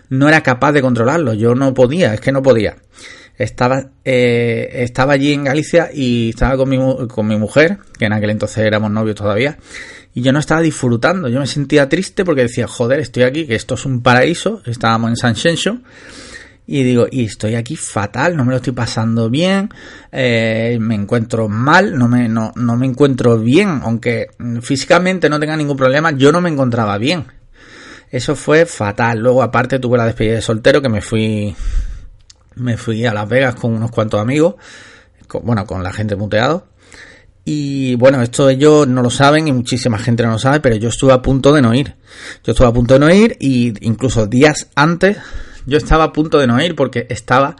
no 0.09 0.27
era 0.27 0.41
capaz 0.41 0.71
de 0.71 0.81
controlarlo. 0.81 1.33
Yo 1.33 1.55
no 1.55 1.73
podía, 1.73 2.13
es 2.13 2.21
que 2.21 2.31
no 2.31 2.41
podía 2.41 2.77
estaba, 3.37 3.91
eh, 4.03 4.69
estaba 4.73 5.13
allí 5.13 5.33
en 5.33 5.43
Galicia 5.43 5.89
y 5.93 6.29
estaba 6.29 6.57
con 6.57 6.69
mi, 6.69 6.77
con 7.07 7.27
mi 7.27 7.37
mujer, 7.37 7.77
que 7.97 8.05
en 8.05 8.13
aquel 8.13 8.31
entonces 8.31 8.59
éramos 8.59 8.91
novios 8.91 9.15
todavía, 9.15 9.57
y 10.13 10.21
yo 10.21 10.33
no 10.33 10.39
estaba 10.39 10.61
disfrutando, 10.61 11.29
yo 11.29 11.39
me 11.39 11.47
sentía 11.47 11.87
triste 11.87 12.25
porque 12.25 12.43
decía, 12.43 12.67
joder, 12.67 12.99
estoy 12.99 13.23
aquí, 13.23 13.45
que 13.45 13.55
esto 13.55 13.75
es 13.75 13.85
un 13.85 14.01
paraíso, 14.01 14.61
estábamos 14.65 15.11
en 15.11 15.15
San 15.17 15.35
Xenxo, 15.35 15.79
y 16.65 16.83
digo, 16.83 17.07
y 17.09 17.25
estoy 17.25 17.55
aquí 17.55 17.75
fatal, 17.75 18.35
no 18.35 18.43
me 18.43 18.51
lo 18.51 18.57
estoy 18.57 18.73
pasando 18.73 19.29
bien, 19.29 19.69
eh, 20.11 20.77
me 20.81 20.95
encuentro 20.95 21.47
mal, 21.47 21.97
no 21.97 22.07
me, 22.07 22.27
no, 22.27 22.51
no 22.55 22.75
me 22.75 22.87
encuentro 22.87 23.37
bien, 23.39 23.81
aunque 23.83 24.27
físicamente 24.61 25.29
no 25.29 25.39
tenga 25.39 25.55
ningún 25.55 25.77
problema, 25.77 26.11
yo 26.11 26.31
no 26.31 26.41
me 26.41 26.49
encontraba 26.49 26.97
bien. 26.97 27.36
Eso 28.09 28.35
fue 28.35 28.65
fatal. 28.65 29.19
Luego, 29.19 29.43
aparte, 29.43 29.79
tuve 29.79 29.97
la 29.97 30.05
despedida 30.05 30.35
de 30.35 30.41
soltero 30.41 30.81
que 30.81 30.89
me 30.89 31.01
fui, 31.01 31.55
me 32.55 32.77
fui 32.77 33.05
a 33.05 33.13
Las 33.13 33.27
Vegas 33.27 33.55
con 33.55 33.73
unos 33.73 33.91
cuantos 33.91 34.19
amigos, 34.19 34.55
bueno, 35.43 35.65
con 35.65 35.83
la 35.83 35.91
gente 35.91 36.15
muteado. 36.15 36.67
Y 37.49 37.95
bueno, 37.95 38.21
esto 38.21 38.49
ellos 38.49 38.87
no 38.87 39.01
lo 39.01 39.09
saben 39.09 39.47
y 39.47 39.53
muchísima 39.53 39.97
gente 39.97 40.23
no 40.23 40.31
lo 40.31 40.39
sabe, 40.39 40.59
pero 40.59 40.75
yo 40.75 40.89
estuve 40.89 41.13
a 41.13 41.21
punto 41.21 41.53
de 41.53 41.61
no 41.61 41.73
ir. 41.73 41.95
Yo 42.43 42.51
estuve 42.51 42.67
a 42.67 42.73
punto 42.73 42.95
de 42.95 42.99
no 42.99 43.09
ir 43.09 43.37
y 43.39 43.73
incluso 43.85 44.27
días 44.27 44.67
antes 44.75 45.17
yo 45.65 45.77
estaba 45.77 46.05
a 46.05 46.13
punto 46.13 46.39
de 46.39 46.47
no 46.47 46.61
ir 46.61 46.75
porque 46.75 47.07
estaba 47.09 47.55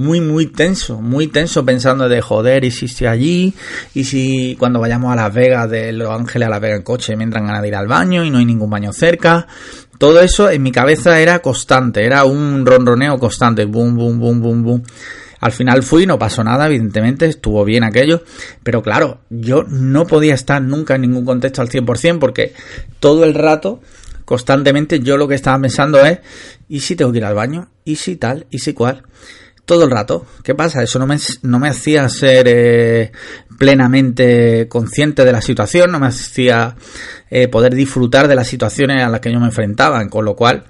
muy, 0.00 0.22
muy 0.22 0.46
tenso, 0.46 1.02
muy 1.02 1.26
tenso 1.26 1.62
pensando 1.62 2.08
de 2.08 2.22
joder, 2.22 2.64
y 2.64 2.70
si 2.70 2.86
estoy 2.86 3.06
allí, 3.06 3.54
y 3.94 4.04
si 4.04 4.56
cuando 4.58 4.80
vayamos 4.80 5.12
a 5.12 5.16
Las 5.16 5.32
Vegas, 5.32 5.68
de 5.68 5.92
Los 5.92 6.08
Ángeles 6.08 6.46
a 6.46 6.50
Las 6.50 6.60
Vegas 6.60 6.78
en 6.78 6.84
coche, 6.84 7.16
me 7.16 7.24
entran 7.24 7.46
ganas 7.46 7.60
de 7.60 7.68
ir 7.68 7.74
al 7.74 7.86
baño 7.86 8.24
y 8.24 8.30
no 8.30 8.38
hay 8.38 8.46
ningún 8.46 8.70
baño 8.70 8.94
cerca. 8.94 9.46
Todo 9.98 10.22
eso 10.22 10.50
en 10.50 10.62
mi 10.62 10.72
cabeza 10.72 11.20
era 11.20 11.40
constante, 11.40 12.02
era 12.02 12.24
un 12.24 12.64
ronroneo 12.64 13.18
constante, 13.18 13.66
boom, 13.66 13.94
boom, 13.94 14.18
boom, 14.18 14.40
boom, 14.40 14.62
boom. 14.62 14.82
Al 15.40 15.52
final 15.52 15.82
fui, 15.82 16.06
no 16.06 16.18
pasó 16.18 16.42
nada, 16.42 16.66
evidentemente, 16.66 17.26
estuvo 17.26 17.62
bien 17.66 17.84
aquello, 17.84 18.22
pero 18.62 18.82
claro, 18.82 19.20
yo 19.28 19.64
no 19.68 20.06
podía 20.06 20.32
estar 20.32 20.62
nunca 20.62 20.94
en 20.94 21.02
ningún 21.02 21.26
contexto 21.26 21.60
al 21.60 21.68
100% 21.68 22.18
porque 22.18 22.54
todo 23.00 23.24
el 23.24 23.34
rato 23.34 23.80
constantemente 24.24 25.00
yo 25.00 25.18
lo 25.18 25.28
que 25.28 25.34
estaba 25.34 25.60
pensando 25.60 26.04
es, 26.06 26.20
¿y 26.68 26.80
si 26.80 26.96
tengo 26.96 27.12
que 27.12 27.18
ir 27.18 27.24
al 27.24 27.34
baño? 27.34 27.68
¿Y 27.84 27.96
si 27.96 28.16
tal? 28.16 28.46
¿Y 28.50 28.60
si 28.60 28.72
cual? 28.72 29.02
Todo 29.70 29.84
el 29.84 29.92
rato. 29.92 30.26
¿Qué 30.42 30.56
pasa? 30.56 30.82
Eso 30.82 30.98
no 30.98 31.06
me, 31.06 31.16
no 31.42 31.60
me 31.60 31.68
hacía 31.68 32.08
ser 32.08 32.48
eh, 32.48 33.12
plenamente 33.56 34.66
consciente 34.66 35.24
de 35.24 35.30
la 35.30 35.40
situación, 35.40 35.92
no 35.92 36.00
me 36.00 36.08
hacía 36.08 36.74
eh, 37.30 37.46
poder 37.46 37.76
disfrutar 37.76 38.26
de 38.26 38.34
las 38.34 38.48
situaciones 38.48 39.00
a 39.00 39.08
las 39.08 39.20
que 39.20 39.32
yo 39.32 39.38
me 39.38 39.46
enfrentaba, 39.46 40.04
con 40.08 40.24
lo 40.24 40.34
cual 40.34 40.64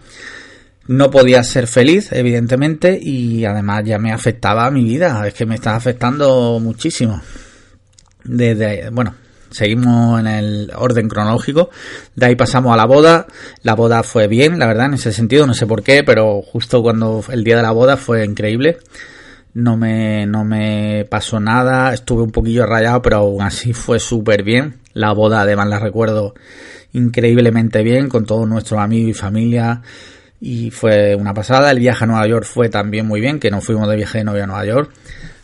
no 0.87 1.11
podía 1.11 1.42
ser 1.42 1.66
feliz, 1.66 2.12
evidentemente, 2.12 2.99
y 3.00 3.47
además 3.47 3.85
ya 3.87 3.99
me 3.99 4.12
afectaba 4.12 4.66
a 4.66 4.71
mi 4.71 4.85
vida, 4.85 5.26
es 5.26 5.33
que 5.33 5.47
me 5.47 5.54
estaba 5.54 5.78
afectando 5.78 6.61
muchísimo. 6.61 7.23
Desde, 8.23 8.90
bueno, 8.90 9.14
seguimos 9.50 10.21
en 10.21 10.26
el 10.26 10.73
orden 10.76 11.09
cronológico. 11.09 11.71
De 12.14 12.26
ahí 12.26 12.37
pasamos 12.37 12.73
a 12.73 12.76
la 12.76 12.87
boda. 12.87 13.26
La 13.62 13.75
boda 13.75 14.02
fue 14.02 14.28
bien, 14.28 14.59
la 14.59 14.66
verdad, 14.66 14.87
en 14.87 14.95
ese 14.95 15.12
sentido, 15.12 15.47
no 15.47 15.54
sé 15.54 15.66
por 15.66 15.83
qué, 15.83 16.02
pero 16.04 16.42
justo 16.42 16.83
cuando 16.83 17.23
el 17.30 17.45
día 17.45 17.57
de 17.57 17.62
la 17.62 17.73
boda 17.73 17.97
fue 17.97 18.25
increíble. 18.25 18.78
No 19.52 19.76
me, 19.76 20.26
no 20.26 20.45
me 20.45 21.04
pasó 21.11 21.40
nada, 21.40 21.92
estuve 21.92 22.23
un 22.23 22.30
poquillo 22.30 22.66
rayado, 22.66 23.02
pero 23.02 23.16
aún 23.16 23.42
así 23.42 23.73
fue 23.73 23.99
súper 23.99 24.45
bien. 24.45 24.78
La 24.95 25.12
boda, 25.12 25.40
además, 25.40 25.69
la 25.69 25.78
recuerdo 25.78 26.35
increíblemente 26.92 27.83
bien 27.83 28.09
con 28.09 28.25
todos 28.25 28.49
nuestros 28.49 28.80
amigos 28.80 29.11
y 29.11 29.14
familia. 29.14 29.83
Y 30.40 30.71
fue 30.71 31.14
una 31.16 31.35
pasada. 31.35 31.71
El 31.71 31.80
viaje 31.80 32.04
a 32.04 32.07
Nueva 32.07 32.26
York 32.26 32.45
fue 32.45 32.69
también 32.69 33.07
muy 33.07 33.21
bien, 33.21 33.40
que 33.40 33.50
no 33.50 33.61
fuimos 33.61 33.88
de 33.88 33.97
viaje 33.97 34.19
de 34.19 34.25
novia 34.25 34.45
a 34.45 34.47
Nueva 34.47 34.64
York. 34.64 34.92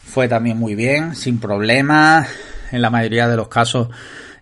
Fue 0.04 0.28
también 0.28 0.56
muy 0.56 0.74
bien, 0.74 1.14
sin 1.14 1.38
problemas 1.38 2.28
en 2.72 2.82
la 2.82 2.90
mayoría 2.90 3.28
de 3.28 3.36
los 3.36 3.48
casos 3.48 3.88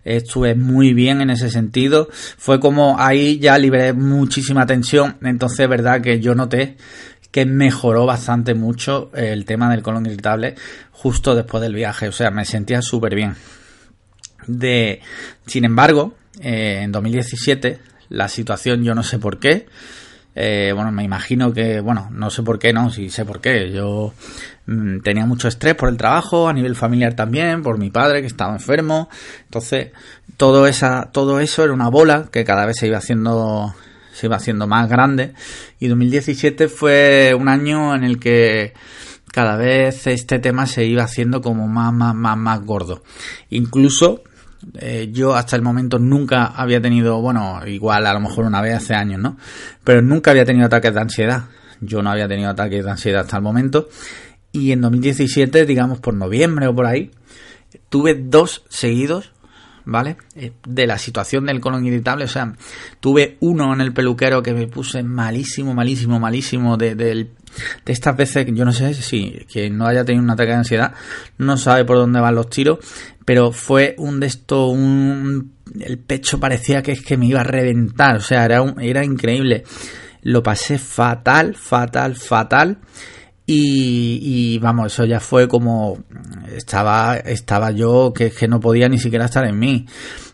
estuve 0.03 0.55
muy 0.55 0.93
bien 0.93 1.21
en 1.21 1.31
ese 1.31 1.49
sentido. 1.49 2.07
Fue 2.11 2.59
como 2.59 2.99
ahí 2.99 3.39
ya 3.39 3.57
liberé 3.57 3.93
muchísima 3.93 4.65
tensión, 4.65 5.17
entonces 5.23 5.67
verdad 5.67 6.01
que 6.01 6.19
yo 6.19 6.35
noté 6.35 6.77
que 7.31 7.45
mejoró 7.45 8.05
bastante 8.05 8.53
mucho 8.53 9.11
el 9.13 9.43
tema 9.43 9.69
del 9.69 9.81
colon 9.81 10.05
irritable 10.05 10.55
justo 10.91 11.35
después 11.35 11.61
del 11.61 11.75
viaje, 11.75 12.07
o 12.07 12.13
sea, 12.13 12.31
me 12.31 12.45
sentía 12.45 12.81
súper 12.81 13.13
bien. 13.13 13.35
De, 14.47 15.01
sin 15.45 15.65
embargo, 15.65 16.15
eh, 16.39 16.79
en 16.83 16.91
2017 16.91 17.79
la 18.09 18.29
situación 18.29 18.83
yo 18.83 18.95
no 18.95 19.03
sé 19.03 19.19
por 19.19 19.39
qué, 19.39 19.67
eh, 20.37 20.73
bueno, 20.75 20.91
me 20.91 21.03
imagino 21.03 21.53
que, 21.53 21.79
bueno, 21.79 22.09
no 22.11 22.29
sé 22.29 22.43
por 22.43 22.59
qué, 22.59 22.73
no, 22.73 22.89
sí 22.91 23.09
sé 23.09 23.23
por 23.23 23.39
qué. 23.39 23.71
Yo 23.71 24.13
mm, 24.65 24.99
tenía 24.99 25.25
mucho 25.25 25.47
estrés 25.47 25.75
por 25.75 25.87
el 25.87 25.95
trabajo, 25.95 26.49
a 26.49 26.53
nivel 26.53 26.75
familiar 26.75 27.13
también, 27.13 27.63
por 27.63 27.77
mi 27.77 27.89
padre 27.89 28.19
que 28.19 28.27
estaba 28.27 28.51
enfermo. 28.51 29.09
Entonces, 29.45 29.91
todo 30.35 30.67
esa, 30.67 31.09
todo 31.13 31.39
eso 31.39 31.63
era 31.63 31.71
una 31.71 31.89
bola 31.89 32.27
que 32.29 32.43
cada 32.43 32.65
vez 32.65 32.75
se 32.77 32.87
iba 32.87 32.97
haciendo, 32.97 33.73
se 34.13 34.25
iba 34.25 34.35
haciendo 34.35 34.67
más 34.67 34.89
grande. 34.89 35.33
Y 35.79 35.87
2017 35.87 36.67
fue 36.67 37.33
un 37.33 37.47
año 37.47 37.95
en 37.95 38.03
el 38.03 38.19
que 38.19 38.73
cada 39.31 39.55
vez 39.55 40.05
este 40.07 40.39
tema 40.39 40.65
se 40.67 40.85
iba 40.85 41.03
haciendo 41.03 41.41
como 41.41 41.67
más, 41.69 41.93
más, 41.93 42.13
más, 42.13 42.37
más 42.37 42.61
gordo. 42.61 43.03
Incluso 43.49 44.23
eh, 44.75 45.09
yo 45.11 45.35
hasta 45.35 45.55
el 45.55 45.61
momento 45.61 45.99
nunca 45.99 46.45
había 46.45 46.81
tenido, 46.81 47.21
bueno, 47.21 47.61
igual 47.65 48.05
a 48.05 48.13
lo 48.13 48.19
mejor 48.19 48.45
una 48.45 48.61
vez 48.61 48.75
hace 48.75 48.93
años, 48.93 49.19
¿no? 49.19 49.37
Pero 49.83 50.01
nunca 50.01 50.31
había 50.31 50.45
tenido 50.45 50.65
ataques 50.65 50.93
de 50.93 51.01
ansiedad. 51.01 51.43
Yo 51.81 52.01
no 52.01 52.09
había 52.09 52.27
tenido 52.27 52.49
ataques 52.49 52.83
de 52.83 52.91
ansiedad 52.91 53.21
hasta 53.21 53.37
el 53.37 53.43
momento. 53.43 53.89
Y 54.51 54.71
en 54.71 54.81
2017, 54.81 55.65
digamos 55.65 55.99
por 55.99 56.13
noviembre 56.13 56.67
o 56.67 56.75
por 56.75 56.85
ahí, 56.85 57.11
tuve 57.89 58.15
dos 58.15 58.63
seguidos, 58.69 59.31
¿vale? 59.85 60.17
Eh, 60.35 60.51
de 60.67 60.87
la 60.87 60.97
situación 60.97 61.45
del 61.45 61.59
colon 61.59 61.85
irritable. 61.85 62.25
O 62.25 62.27
sea, 62.27 62.53
tuve 62.99 63.37
uno 63.39 63.73
en 63.73 63.81
el 63.81 63.93
peluquero 63.93 64.43
que 64.43 64.53
me 64.53 64.67
puse 64.67 65.03
malísimo, 65.03 65.73
malísimo, 65.73 66.19
malísimo 66.19 66.77
de, 66.77 66.95
de, 66.95 67.13
de 67.13 67.93
estas 67.93 68.17
veces, 68.17 68.45
yo 68.47 68.65
no 68.65 68.71
sé 68.71 68.93
si 68.93 69.45
quien 69.51 69.77
no 69.77 69.87
haya 69.87 70.03
tenido 70.03 70.23
un 70.23 70.29
ataque 70.29 70.51
de 70.51 70.57
ansiedad 70.57 70.93
no 71.37 71.57
sabe 71.57 71.85
por 71.85 71.97
dónde 71.97 72.19
van 72.19 72.35
los 72.35 72.49
tiros, 72.49 72.79
pero 73.23 73.51
fue 73.51 73.95
un 73.97 74.19
de 74.19 74.27
esto, 74.27 74.67
un, 74.67 75.53
el 75.79 75.97
pecho 75.97 76.39
parecía 76.39 76.81
que 76.81 76.91
es 76.91 77.01
que 77.01 77.17
me 77.17 77.27
iba 77.27 77.41
a 77.41 77.45
reventar, 77.45 78.17
o 78.17 78.21
sea, 78.21 78.45
era, 78.45 78.63
era 78.79 79.03
increíble. 79.03 79.63
Lo 80.21 80.41
pasé 80.41 80.79
fatal, 80.79 81.53
fatal, 81.55 82.15
fatal. 82.15 82.79
Y, 83.47 84.57
vamos, 84.59 84.93
eso 84.93 85.05
ya 85.05 85.19
fue 85.19 85.47
como 85.47 85.99
estaba, 86.51 87.15
estaba 87.17 87.71
yo 87.71 88.11
que, 88.13 88.31
no 88.47 88.59
podía 88.59 88.89
ni 88.89 88.97
siquiera 88.97 89.25
estar 89.25 89.45
en 89.45 89.59
mí. 89.59 89.85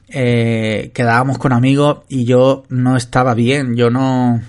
Eh, 0.08 0.92
quedábamos 0.94 1.38
con 1.38 1.54
amigos 1.54 2.00
y 2.10 2.26
yo 2.26 2.64
no 2.70 2.98
estaba 2.98 3.34
bien, 3.34 3.76
yo 3.76 3.90
no, 3.90 4.42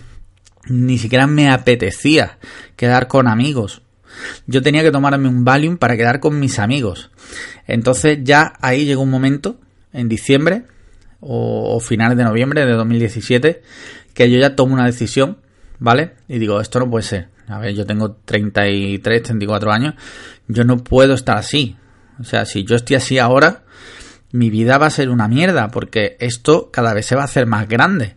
ni 0.69 0.99
siquiera 0.99 1.26
me 1.26 1.50
apetecía 1.50 2.38
quedar 2.76 3.09
con 3.09 3.28
amigos. 3.28 3.83
Yo 4.47 4.62
tenía 4.62 4.83
que 4.83 4.90
tomarme 4.90 5.28
un 5.28 5.45
Valium 5.45 5.76
para 5.76 5.97
quedar 5.97 6.21
con 6.21 6.38
mis 6.38 6.59
amigos. 6.59 7.11
Entonces 7.66 8.19
ya 8.23 8.52
ahí 8.61 8.85
llegó 8.85 9.02
un 9.02 9.11
momento, 9.11 9.59
en 9.92 10.09
diciembre 10.09 10.64
o, 11.21 11.78
finales 11.81 12.16
de 12.16 12.25
noviembre 12.25 12.66
de 12.66 12.73
2017, 12.73 13.62
que 14.14 14.31
yo 14.31 14.38
ya 14.38 14.57
tomo 14.57 14.75
una 14.75 14.87
decisión, 14.87 15.38
¿vale? 15.78 16.14
Y 16.28 16.38
digo, 16.38 16.61
esto 16.61 16.81
no 16.81 16.90
puede 16.90 17.04
ser. 17.04 17.28
A 17.52 17.59
ver, 17.59 17.75
yo 17.75 17.87
tengo 17.87 18.16
33, 18.25 19.23
34 19.23 19.73
años, 19.73 19.94
yo 20.49 20.64
no 20.64 20.78
puedo 20.78 21.14
estar 21.14 21.37
así. 21.37 21.76
O 22.21 22.25
sea, 22.25 22.44
si 22.44 22.64
yo 22.64 22.76
estoy 22.76 22.97
así 22.97 23.18
ahora, 23.18 23.62
mi 24.32 24.50
vida 24.50 24.78
va 24.78 24.87
a 24.87 24.90
ser 24.90 25.11
una 25.11 25.28
mierda, 25.28 25.68
porque 25.68 26.16
esto 26.21 26.71
cada 26.73 26.94
vez 26.94 27.06
se 27.06 27.14
va 27.14 27.23
a 27.23 27.26
hacer 27.26 27.47
más 27.47 27.68
grande. 27.68 28.16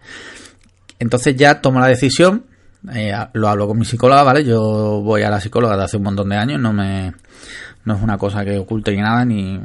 Entonces 1.00 1.36
ya 1.36 1.62
tomo 1.62 1.80
la 1.80 1.88
decisión, 1.88 2.46
eh, 2.94 3.13
lo 3.34 3.50
hablo 3.50 3.68
con 3.68 3.77
mi 3.77 3.86
psicóloga, 3.86 4.24
¿vale? 4.24 4.44
Yo 4.44 5.01
voy 5.01 5.24
a 5.24 5.30
la 5.30 5.42
psicóloga 5.42 5.75
de 5.75 5.84
hace 5.84 5.98
un 5.98 6.04
montón 6.04 6.30
de 6.30 6.38
años, 6.38 6.60
no 6.60 6.72
me 6.72 7.13
no 7.86 7.96
es 7.96 8.01
una 8.01 8.18
cosa 8.18 8.44
que 8.44 8.58
oculte 8.58 8.92
ni 8.92 8.98
nada, 8.98 9.24
ni, 9.24 9.60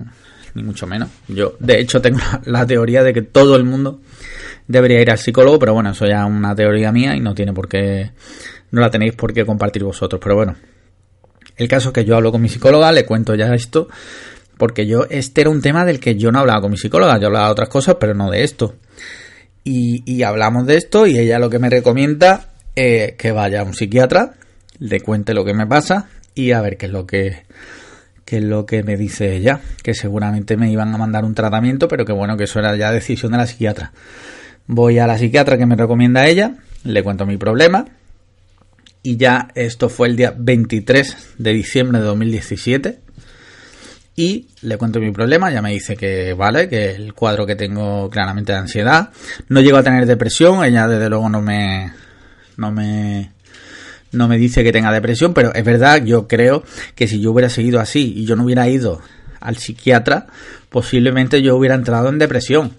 ni 0.54 0.62
mucho 0.62 0.86
menos. 0.86 1.08
Yo, 1.28 1.54
de 1.58 1.80
hecho, 1.80 2.00
tengo 2.00 2.20
la, 2.44 2.66
teoría 2.66 3.02
de 3.02 3.12
que 3.12 3.22
todo 3.22 3.56
el 3.56 3.64
mundo 3.64 4.00
debería 4.68 5.00
ir 5.00 5.10
al 5.10 5.18
psicólogo, 5.18 5.58
pero 5.58 5.74
bueno, 5.74 5.90
eso 5.90 6.06
ya 6.06 6.20
es 6.20 6.30
una 6.30 6.54
teoría 6.54 6.92
mía 6.92 7.16
y 7.16 7.20
no 7.20 7.34
tiene 7.34 7.52
por 7.52 7.68
qué, 7.68 8.12
no 8.70 8.80
la 8.80 8.90
tenéis 8.90 9.14
por 9.14 9.32
qué 9.32 9.44
compartir 9.44 9.84
vosotros, 9.84 10.20
pero 10.22 10.36
bueno. 10.36 10.56
El 11.56 11.68
caso 11.68 11.88
es 11.88 11.92
que 11.92 12.04
yo 12.04 12.16
hablo 12.16 12.32
con 12.32 12.40
mi 12.40 12.48
psicóloga, 12.48 12.90
le 12.92 13.04
cuento 13.04 13.34
ya 13.34 13.52
esto, 13.54 13.88
porque 14.56 14.86
yo, 14.86 15.06
este 15.10 15.42
era 15.42 15.50
un 15.50 15.60
tema 15.60 15.84
del 15.84 16.00
que 16.00 16.16
yo 16.16 16.30
no 16.32 16.38
hablaba 16.38 16.62
con 16.62 16.70
mi 16.70 16.78
psicóloga, 16.78 17.18
yo 17.18 17.26
hablaba 17.26 17.46
de 17.46 17.52
otras 17.52 17.68
cosas, 17.68 17.96
pero 18.00 18.14
no 18.14 18.30
de 18.30 18.44
esto. 18.44 18.74
Y, 19.62 20.22
hablamos 20.22 20.66
de 20.66 20.76
esto 20.76 21.06
y 21.06 21.18
ella 21.18 21.38
lo 21.38 21.50
que 21.50 21.58
me 21.58 21.68
recomienda 21.68 22.48
es 22.74 23.12
que 23.12 23.30
vaya 23.30 23.60
a 23.60 23.64
un 23.64 23.74
psiquiatra, 23.74 24.32
le 24.78 25.00
cuente 25.00 25.34
lo 25.34 25.44
que 25.44 25.54
me 25.54 25.66
pasa 25.66 26.08
y 26.34 26.52
a 26.52 26.62
ver 26.62 26.76
qué 26.76 26.86
es 26.86 26.92
lo 26.92 27.06
que 27.06 27.44
qué 28.24 28.38
es 28.38 28.44
lo 28.44 28.64
que 28.64 28.82
me 28.82 28.96
dice 28.96 29.34
ella, 29.34 29.60
que 29.82 29.92
seguramente 29.92 30.56
me 30.56 30.70
iban 30.70 30.94
a 30.94 30.98
mandar 30.98 31.24
un 31.24 31.34
tratamiento, 31.34 31.88
pero 31.88 32.04
que 32.04 32.12
bueno, 32.12 32.36
que 32.36 32.44
eso 32.44 32.60
era 32.60 32.76
ya 32.76 32.92
decisión 32.92 33.32
de 33.32 33.38
la 33.38 33.46
psiquiatra. 33.46 33.92
Voy 34.66 34.98
a 34.98 35.06
la 35.06 35.18
psiquiatra 35.18 35.58
que 35.58 35.66
me 35.66 35.74
recomienda 35.74 36.26
ella, 36.26 36.54
le 36.84 37.02
cuento 37.02 37.26
mi 37.26 37.36
problema 37.36 37.86
y 39.02 39.16
ya 39.16 39.48
esto 39.54 39.88
fue 39.88 40.08
el 40.08 40.16
día 40.16 40.34
23 40.36 41.34
de 41.38 41.52
diciembre 41.52 42.00
de 42.00 42.04
2017 42.04 43.00
y 44.16 44.48
le 44.62 44.76
cuento 44.76 45.00
mi 45.00 45.10
problema, 45.12 45.50
ya 45.50 45.62
me 45.62 45.72
dice 45.72 45.96
que 45.96 46.34
vale, 46.34 46.68
que 46.68 46.90
el 46.90 47.14
cuadro 47.14 47.46
que 47.46 47.56
tengo 47.56 48.10
claramente 48.10 48.52
de 48.52 48.58
ansiedad, 48.58 49.10
no 49.48 49.60
llego 49.60 49.78
a 49.78 49.82
tener 49.82 50.04
depresión, 50.04 50.62
ella 50.64 50.86
desde 50.86 51.08
luego 51.08 51.28
no 51.30 51.40
me 51.40 51.92
no 52.56 52.70
me 52.70 53.32
no 54.12 54.28
me 54.28 54.36
dice 54.36 54.64
que 54.64 54.72
tenga 54.72 54.92
depresión, 54.92 55.32
pero 55.32 55.54
es 55.54 55.64
verdad, 55.64 56.04
yo 56.04 56.28
creo 56.28 56.64
que 56.94 57.06
si 57.06 57.20
yo 57.20 57.32
hubiera 57.32 57.48
seguido 57.48 57.80
así 57.80 58.12
y 58.16 58.26
yo 58.26 58.36
no 58.36 58.44
hubiera 58.44 58.68
ido 58.68 59.00
al 59.40 59.56
psiquiatra, 59.56 60.26
posiblemente 60.68 61.42
yo 61.42 61.56
hubiera 61.56 61.74
entrado 61.74 62.08
en 62.08 62.18
depresión. 62.18 62.72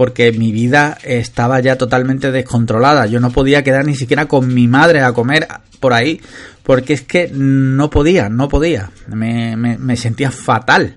Porque 0.00 0.32
mi 0.32 0.50
vida 0.50 0.96
estaba 1.04 1.60
ya 1.60 1.76
totalmente 1.76 2.32
descontrolada. 2.32 3.04
Yo 3.04 3.20
no 3.20 3.32
podía 3.32 3.62
quedar 3.62 3.84
ni 3.84 3.94
siquiera 3.94 4.28
con 4.28 4.54
mi 4.54 4.66
madre 4.66 5.02
a 5.02 5.12
comer 5.12 5.46
por 5.78 5.92
ahí. 5.92 6.22
Porque 6.62 6.94
es 6.94 7.02
que 7.02 7.30
no 7.30 7.90
podía, 7.90 8.30
no 8.30 8.48
podía. 8.48 8.92
Me, 9.08 9.58
me, 9.58 9.96
sentía 9.98 10.30
fatal. 10.30 10.96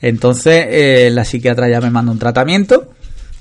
Entonces 0.00 0.64
eh, 0.70 1.10
la 1.12 1.26
psiquiatra 1.26 1.68
ya 1.68 1.82
me 1.82 1.90
manda 1.90 2.12
un 2.12 2.18
tratamiento 2.18 2.94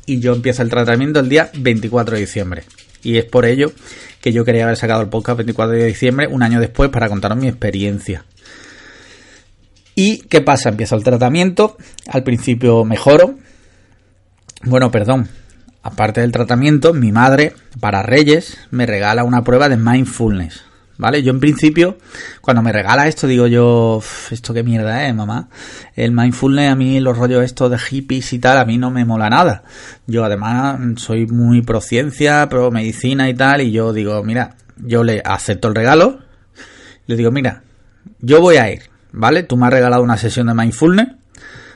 y 0.06 0.20
yo 0.20 0.34
empiezo 0.34 0.64
el 0.64 0.70
tratamiento 0.70 1.22
el 1.22 1.30
día 1.30 1.50
24 1.58 2.16
de 2.16 2.20
diciembre. 2.20 2.64
Y 3.02 3.20
es 3.20 3.24
por 3.24 3.46
ello 3.46 3.72
que 4.20 4.34
yo 4.34 4.44
quería 4.44 4.66
haber 4.66 4.76
sacado 4.76 5.02
el 5.02 5.08
podcast 5.08 5.38
24 5.38 5.78
de 5.78 5.86
diciembre, 5.86 6.28
un 6.28 6.44
año 6.44 6.60
después, 6.60 6.90
para 6.90 7.08
contaros 7.08 7.38
mi 7.38 7.48
experiencia. 7.48 8.26
¿Y 9.96 10.24
qué 10.24 10.42
pasa? 10.42 10.68
Empiezo 10.68 10.98
el 10.98 11.06
tratamiento, 11.06 11.78
al 12.06 12.24
principio 12.24 12.84
mejoro. 12.84 13.38
Bueno, 14.64 14.92
perdón, 14.92 15.30
aparte 15.84 16.20
del 16.20 16.34
tratamiento, 16.34 16.94
mi 16.94 17.14
madre, 17.14 17.54
para 17.80 18.04
Reyes, 18.04 18.58
me 18.72 18.86
regala 18.86 19.24
una 19.24 19.44
prueba 19.44 19.70
de 19.70 19.78
mindfulness. 19.78 20.64
¿Vale? 20.98 21.24
Yo 21.24 21.32
en 21.32 21.40
principio, 21.40 21.98
cuando 22.42 22.62
me 22.62 22.74
regala 22.74 23.08
esto, 23.08 23.26
digo 23.26 23.48
yo, 23.48 24.04
esto 24.32 24.54
qué 24.54 24.64
mierda 24.64 25.08
es, 25.08 25.16
mamá. 25.16 25.48
El 25.96 26.12
mindfulness, 26.12 26.74
a 26.74 26.76
mí 26.76 27.00
los 27.00 27.18
rollos 27.18 27.42
estos 27.42 27.72
de 27.72 27.78
hippies 27.80 28.34
y 28.34 28.40
tal, 28.40 28.58
a 28.58 28.66
mí 28.66 28.78
no 28.78 28.92
me 28.92 29.06
mola 29.06 29.30
nada. 29.30 29.64
Yo 30.08 30.26
además 30.26 30.78
soy 30.98 31.26
muy 31.26 31.62
pro 31.62 31.80
ciencia, 31.80 32.50
pro 32.50 32.70
medicina 32.70 33.30
y 33.30 33.34
tal, 33.34 33.62
y 33.62 33.72
yo 33.72 33.94
digo, 33.94 34.22
mira, 34.26 34.58
yo 34.76 35.06
le 35.06 35.22
acepto 35.24 35.70
el 35.70 35.76
regalo, 35.76 36.20
le 37.06 37.16
digo, 37.16 37.32
mira, 37.32 37.64
yo 38.20 38.42
voy 38.42 38.58
a 38.58 38.70
ir, 38.70 38.82
¿vale? 39.14 39.44
Tú 39.44 39.56
me 39.56 39.68
has 39.68 39.74
regalado 39.74 40.04
una 40.04 40.18
sesión 40.18 40.48
de 40.48 40.54
mindfulness, 40.54 41.08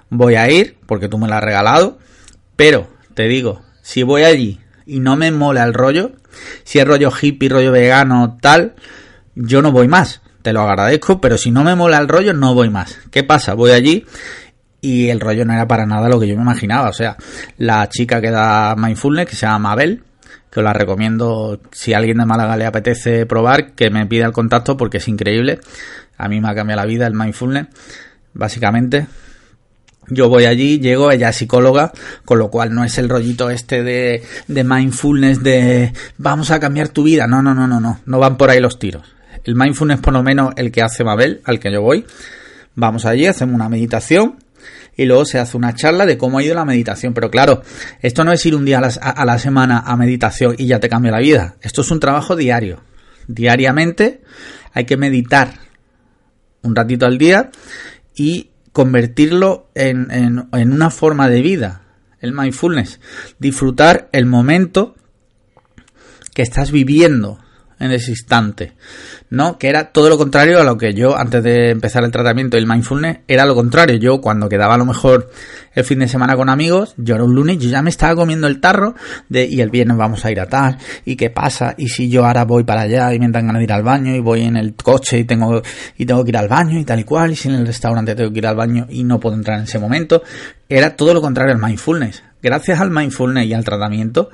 voy 0.10 0.36
a 0.36 0.52
ir, 0.52 0.76
porque 0.86 1.08
tú 1.08 1.18
me 1.18 1.30
la 1.30 1.38
has 1.38 1.44
regalado, 1.46 1.98
pero 2.56 2.88
te 3.14 3.28
digo, 3.28 3.62
si 3.82 4.04
voy 4.04 4.24
allí 4.24 4.60
y 4.86 5.00
no 5.00 5.16
me 5.16 5.32
mola 5.32 5.64
el 5.64 5.74
rollo, 5.74 6.12
si 6.64 6.80
es 6.80 6.88
rollo 6.88 7.12
hippie, 7.12 7.50
rollo 7.50 7.72
vegano, 7.72 8.38
tal, 8.42 8.76
yo 9.36 9.62
no 9.62 9.72
voy 9.72 9.88
más. 9.88 10.22
Te 10.42 10.52
lo 10.52 10.62
agradezco, 10.62 11.22
pero 11.22 11.38
si 11.38 11.52
no 11.52 11.64
me 11.64 11.76
mola 11.76 11.98
el 12.00 12.10
rollo, 12.10 12.34
no 12.34 12.54
voy 12.54 12.70
más. 12.70 13.00
¿Qué 13.12 13.24
pasa? 13.24 13.54
Voy 13.54 13.72
allí 13.72 14.06
y 14.82 15.08
el 15.08 15.22
rollo 15.22 15.46
no 15.46 15.54
era 15.54 15.66
para 15.66 15.86
nada 15.86 16.10
lo 16.10 16.20
que 16.20 16.28
yo 16.28 16.36
me 16.36 16.42
imaginaba. 16.42 16.90
O 16.90 16.94
sea, 16.94 17.16
la 17.58 17.88
chica 17.88 18.20
que 18.20 18.30
da 18.30 18.76
Mindfulness, 18.76 19.30
que 19.30 19.36
se 19.38 19.46
llama 19.46 19.70
Mabel, 19.70 20.04
que 20.52 20.60
os 20.60 20.64
la 20.64 20.74
recomiendo 20.74 21.62
si 21.72 21.94
a 21.94 21.98
alguien 21.98 22.18
de 22.18 22.26
Málaga 22.26 22.58
le 22.58 22.66
apetece 22.66 23.26
probar, 23.26 23.72
que 23.72 23.90
me 23.90 24.06
pida 24.06 24.26
el 24.26 24.34
contacto 24.34 24.76
porque 24.76 24.98
es 24.98 25.08
increíble. 25.08 25.62
A 26.18 26.28
mí 26.28 26.42
me 26.42 26.50
ha 26.50 26.56
cambiado 26.56 26.82
la 26.82 26.86
vida 26.86 27.08
el 27.08 27.14
Mindfulness, 27.14 27.68
básicamente. 28.34 29.08
Yo 30.10 30.30
voy 30.30 30.46
allí, 30.46 30.80
llego, 30.80 31.12
ella 31.12 31.30
es 31.30 31.38
psicóloga, 31.38 31.92
con 32.26 32.40
lo 32.40 32.50
cual 32.50 32.74
no 32.74 32.84
es 32.84 32.98
el 32.98 33.10
rollito 33.10 33.50
este 33.50 33.84
de, 33.84 34.24
de 34.48 34.64
mindfulness 34.64 35.42
de 35.44 35.94
vamos 36.18 36.52
a 36.52 36.60
cambiar 36.60 36.90
tu 36.90 37.04
vida. 37.04 37.28
No, 37.28 37.42
no, 37.42 37.54
no, 37.54 37.68
no, 37.68 37.80
no. 37.80 38.00
No 38.06 38.20
van 38.20 38.38
por 38.38 38.50
ahí 38.50 38.60
los 38.60 38.80
tiros. 38.80 39.04
El 39.44 39.56
mindfulness, 39.56 40.00
por 40.00 40.14
lo 40.14 40.24
menos 40.24 40.54
el 40.58 40.72
que 40.72 40.82
hace 40.82 41.04
Mabel, 41.04 41.42
al 41.46 41.60
que 41.60 41.72
yo 41.72 41.82
voy, 41.82 42.06
vamos 42.76 43.06
allí, 43.06 43.26
hacemos 43.26 43.56
una 43.56 43.70
meditación 43.70 44.38
y 44.96 45.06
luego 45.06 45.26
se 45.26 45.40
hace 45.40 45.58
una 45.58 45.74
charla 45.74 46.06
de 46.06 46.18
cómo 46.18 46.38
ha 46.38 46.44
ido 46.44 46.56
la 46.56 46.66
meditación. 46.66 47.14
Pero 47.14 47.30
claro, 47.30 47.62
esto 48.02 48.24
no 48.24 48.32
es 48.32 48.46
ir 48.46 48.56
un 48.56 48.66
día 48.66 48.80
a 48.80 49.26
la, 49.26 49.40
semana 49.40 49.80
a 49.80 49.96
meditación 49.98 50.56
y 50.58 50.68
ya 50.68 50.80
te 50.80 50.90
cambia 50.90 51.12
la 51.12 51.20
vida. 51.20 51.56
Esto 51.62 51.82
es 51.82 51.92
un 51.92 52.00
trabajo 52.00 52.36
diario. 52.36 52.82
Diariamente 53.28 54.22
hay 54.74 54.86
que 54.86 54.98
meditar 54.98 55.54
un 56.62 56.76
ratito 56.76 57.06
al 57.06 57.18
día 57.18 57.52
y 58.16 58.52
convertirlo 58.74 59.70
en, 59.76 60.12
en, 60.12 60.74
una 60.74 60.90
forma 60.90 61.30
de 61.30 61.42
vida. 61.42 61.84
El 62.20 62.34
mindfulness. 62.34 63.00
Disfrutar 63.40 64.10
el 64.12 64.26
momento 64.26 64.96
que 66.34 66.42
estás 66.42 66.72
viviendo 66.72 67.40
en 67.80 67.92
ese 67.92 68.12
instante, 68.12 68.74
¿no? 69.30 69.58
Que 69.58 69.70
era 69.70 69.92
todo 69.92 70.10
lo 70.10 70.18
contrario 70.18 70.60
a 70.60 70.64
lo 70.64 70.78
que 70.78 70.94
yo 70.94 71.18
antes 71.18 71.44
de 71.44 71.72
empezar 71.72 72.04
el 72.04 72.12
tratamiento 72.12 72.58
y 72.58 72.60
el 72.60 72.68
mindfulness 72.68 73.20
era 73.28 73.46
lo 73.46 73.56
contrario. 73.56 73.98
Yo 73.98 74.22
cuando 74.22 74.50
quedaba 74.50 74.76
a 74.76 74.78
lo 74.78 74.86
mejor 74.86 75.30
el 75.74 75.84
fin 75.84 76.00
de 76.00 76.08
semana 76.08 76.36
con 76.36 76.50
amigos, 76.50 76.94
yo 76.98 77.16
era 77.16 77.24
un 77.24 77.34
lunes, 77.34 77.58
yo 77.60 77.70
ya 77.70 77.82
me 77.82 77.90
estaba 77.90 78.16
comiendo 78.16 78.48
el 78.48 78.60
tarro 78.60 78.96
de 79.30 79.46
y 79.46 79.62
el 79.62 79.70
viernes 79.70 79.98
vamos 79.98 80.24
a 80.26 80.32
ir 80.32 80.40
a 80.40 80.48
tal 80.48 80.78
y 81.06 81.16
qué 81.16 81.30
pasa 81.30 81.74
y 81.78 81.88
si 81.88 82.10
yo 82.10 82.26
ahora 82.26 82.46
voy 82.46 82.64
para 82.64 82.82
allá 82.82 83.14
y 83.14 83.20
me 83.20 83.30
dan 83.30 83.48
ganas 83.48 83.60
de 83.60 83.64
ir 83.64 83.74
al 83.74 83.84
baño 83.84 84.16
y 84.16 84.20
voy 84.20 84.42
en 84.42 84.58
el 84.58 84.76
coche 84.76 85.20
y 85.20 85.24
tengo 85.24 85.62
y 85.98 86.06
tengo 86.06 86.24
que 86.24 86.30
ir 86.30 86.38
al 86.38 86.48
baño 86.48 86.80
y 86.80 86.86
tal 86.86 87.00
y 87.00 87.04
cual 87.04 87.32
y 87.32 87.36
si 87.36 87.50
en 87.50 87.56
el 87.56 87.66
restaurante 87.66 88.16
tengo 88.16 88.32
que 88.32 88.40
ir 88.40 88.48
al 88.48 88.56
baño 88.56 88.86
y 88.90 89.04
no 89.04 89.20
puedo 89.20 89.36
entrar 89.36 89.58
en 89.58 89.64
ese 89.66 89.80
momento, 89.80 90.24
era 90.70 90.96
todo 90.96 91.14
lo 91.14 91.22
contrario 91.22 91.54
al 91.54 91.62
mindfulness. 91.62 92.24
Gracias 92.42 92.80
al 92.80 92.92
mindfulness 92.92 93.46
y 93.48 93.54
al 93.54 93.64
tratamiento, 93.64 94.30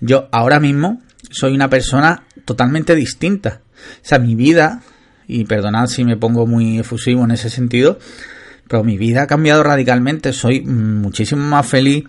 yo 0.00 0.28
ahora 0.30 0.60
mismo 0.60 1.00
soy 1.30 1.54
una 1.54 1.68
persona 1.68 2.24
totalmente 2.48 2.94
distinta. 2.94 3.60
O 4.02 4.06
sea, 4.06 4.18
mi 4.18 4.34
vida, 4.34 4.80
y 5.26 5.44
perdonad 5.44 5.86
si 5.86 6.02
me 6.02 6.16
pongo 6.16 6.46
muy 6.46 6.78
efusivo 6.78 7.22
en 7.24 7.32
ese 7.32 7.50
sentido, 7.50 7.98
pero 8.66 8.82
mi 8.84 8.96
vida 8.96 9.24
ha 9.24 9.26
cambiado 9.26 9.62
radicalmente, 9.62 10.32
soy 10.32 10.62
muchísimo 10.62 11.42
más 11.42 11.66
feliz, 11.66 12.04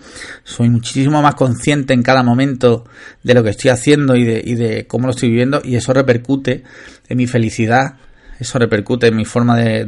soy 0.46 0.70
muchísimo 0.70 1.22
más 1.22 1.36
consciente 1.36 1.94
en 1.94 2.04
cada 2.04 2.24
momento 2.24 2.86
de 3.22 3.34
lo 3.34 3.44
que 3.44 3.50
estoy 3.50 3.72
haciendo 3.72 4.16
y 4.16 4.24
de, 4.24 4.42
y 4.46 4.56
de 4.56 4.88
cómo 4.88 5.08
lo 5.08 5.12
estoy 5.12 5.28
viviendo 5.28 5.62
y 5.62 5.76
eso 5.76 5.92
repercute 5.92 6.64
en 7.10 7.18
mi 7.18 7.28
felicidad, 7.28 7.96
eso 8.40 8.60
repercute 8.60 9.08
en 9.08 9.18
mi 9.18 9.26
forma 9.26 9.58
de, 9.58 9.84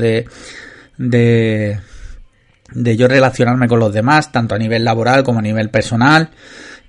de, 0.97 1.79
de, 2.73 2.97
yo 2.97 3.07
relacionarme 3.07 3.69
con 3.69 3.79
los 3.79 3.93
demás, 3.93 4.33
tanto 4.33 4.53
a 4.55 4.57
nivel 4.57 4.83
laboral 4.83 5.23
como 5.23 5.39
a 5.39 5.43
nivel 5.43 5.69
personal. 5.69 6.29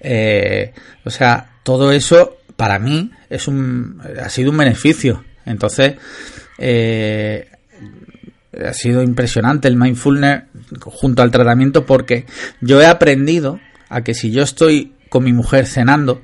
Eh, 0.01 0.73
o 1.05 1.11
sea, 1.11 1.53
todo 1.63 1.93
eso 1.93 2.39
para 2.57 2.79
mí 2.79 3.11
es 3.31 3.49
un, 3.49 4.01
ha 4.23 4.29
sido 4.29 4.51
un 4.51 4.57
beneficio. 4.57 5.25
Entonces, 5.45 5.95
eh, 6.59 7.49
ha 8.65 8.73
sido 8.73 9.03
impresionante 9.03 9.69
el 9.69 9.77
mindfulness 9.77 10.45
junto 10.81 11.23
al 11.23 11.31
tratamiento 11.31 11.87
porque 11.87 12.27
yo 12.61 12.81
he 12.81 12.87
aprendido 12.87 13.61
a 13.89 14.03
que 14.03 14.15
si 14.15 14.31
yo 14.31 14.43
estoy 14.43 14.95
con 15.09 15.25
mi 15.25 15.33
mujer 15.33 15.67
cenando, 15.67 16.23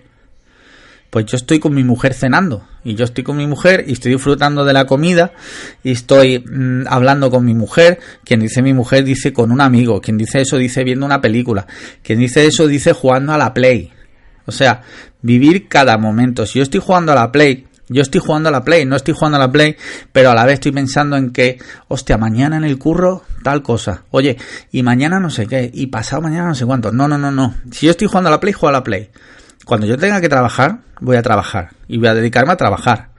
pues 1.10 1.24
yo 1.26 1.36
estoy 1.36 1.58
con 1.58 1.74
mi 1.74 1.84
mujer 1.84 2.12
cenando 2.12 2.66
y 2.84 2.94
yo 2.94 3.04
estoy 3.04 3.24
con 3.24 3.36
mi 3.36 3.46
mujer 3.46 3.84
y 3.86 3.92
estoy 3.92 4.12
disfrutando 4.12 4.64
de 4.64 4.72
la 4.72 4.84
comida 4.84 5.32
y 5.82 5.92
estoy 5.92 6.40
mm, 6.40 6.86
hablando 6.86 7.30
con 7.30 7.44
mi 7.44 7.54
mujer. 7.54 7.98
Quien 8.24 8.40
dice 8.40 8.62
mi 8.62 8.74
mujer 8.74 9.04
dice 9.04 9.32
con 9.32 9.50
un 9.50 9.60
amigo, 9.60 10.00
quien 10.00 10.18
dice 10.18 10.40
eso 10.40 10.58
dice 10.58 10.84
viendo 10.84 11.06
una 11.06 11.20
película, 11.20 11.66
quien 12.02 12.18
dice 12.18 12.46
eso 12.46 12.66
dice 12.66 12.92
jugando 12.92 13.32
a 13.32 13.38
la 13.38 13.54
play. 13.54 13.92
O 14.48 14.52
sea, 14.52 14.80
vivir 15.20 15.68
cada 15.68 15.98
momento. 15.98 16.46
Si 16.46 16.58
yo 16.58 16.62
estoy 16.62 16.80
jugando 16.80 17.12
a 17.12 17.14
la 17.14 17.30
Play, 17.30 17.66
yo 17.88 18.00
estoy 18.00 18.20
jugando 18.22 18.48
a 18.48 18.52
la 18.52 18.64
Play, 18.64 18.86
no 18.86 18.96
estoy 18.96 19.12
jugando 19.12 19.36
a 19.36 19.40
la 19.40 19.52
Play, 19.52 19.76
pero 20.10 20.30
a 20.30 20.34
la 20.34 20.46
vez 20.46 20.54
estoy 20.54 20.72
pensando 20.72 21.16
en 21.18 21.30
que, 21.30 21.58
hostia, 21.88 22.16
mañana 22.16 22.56
en 22.56 22.64
el 22.64 22.78
curro 22.78 23.22
tal 23.42 23.62
cosa. 23.62 24.04
Oye, 24.10 24.38
y 24.72 24.82
mañana 24.82 25.20
no 25.20 25.28
sé 25.28 25.46
qué, 25.46 25.70
y 25.72 25.88
pasado 25.88 26.22
mañana 26.22 26.48
no 26.48 26.54
sé 26.54 26.64
cuánto. 26.64 26.92
No, 26.92 27.06
no, 27.06 27.18
no, 27.18 27.30
no. 27.30 27.54
Si 27.70 27.84
yo 27.84 27.90
estoy 27.90 28.08
jugando 28.08 28.28
a 28.28 28.30
la 28.30 28.40
Play, 28.40 28.54
juego 28.54 28.68
a 28.70 28.72
la 28.72 28.84
Play. 28.84 29.10
Cuando 29.66 29.86
yo 29.86 29.98
tenga 29.98 30.22
que 30.22 30.30
trabajar, 30.30 30.78
voy 31.00 31.16
a 31.16 31.22
trabajar. 31.22 31.70
Y 31.88 31.98
voy 31.98 32.08
a 32.08 32.14
dedicarme 32.14 32.54
a 32.54 32.56
trabajar. 32.56 33.10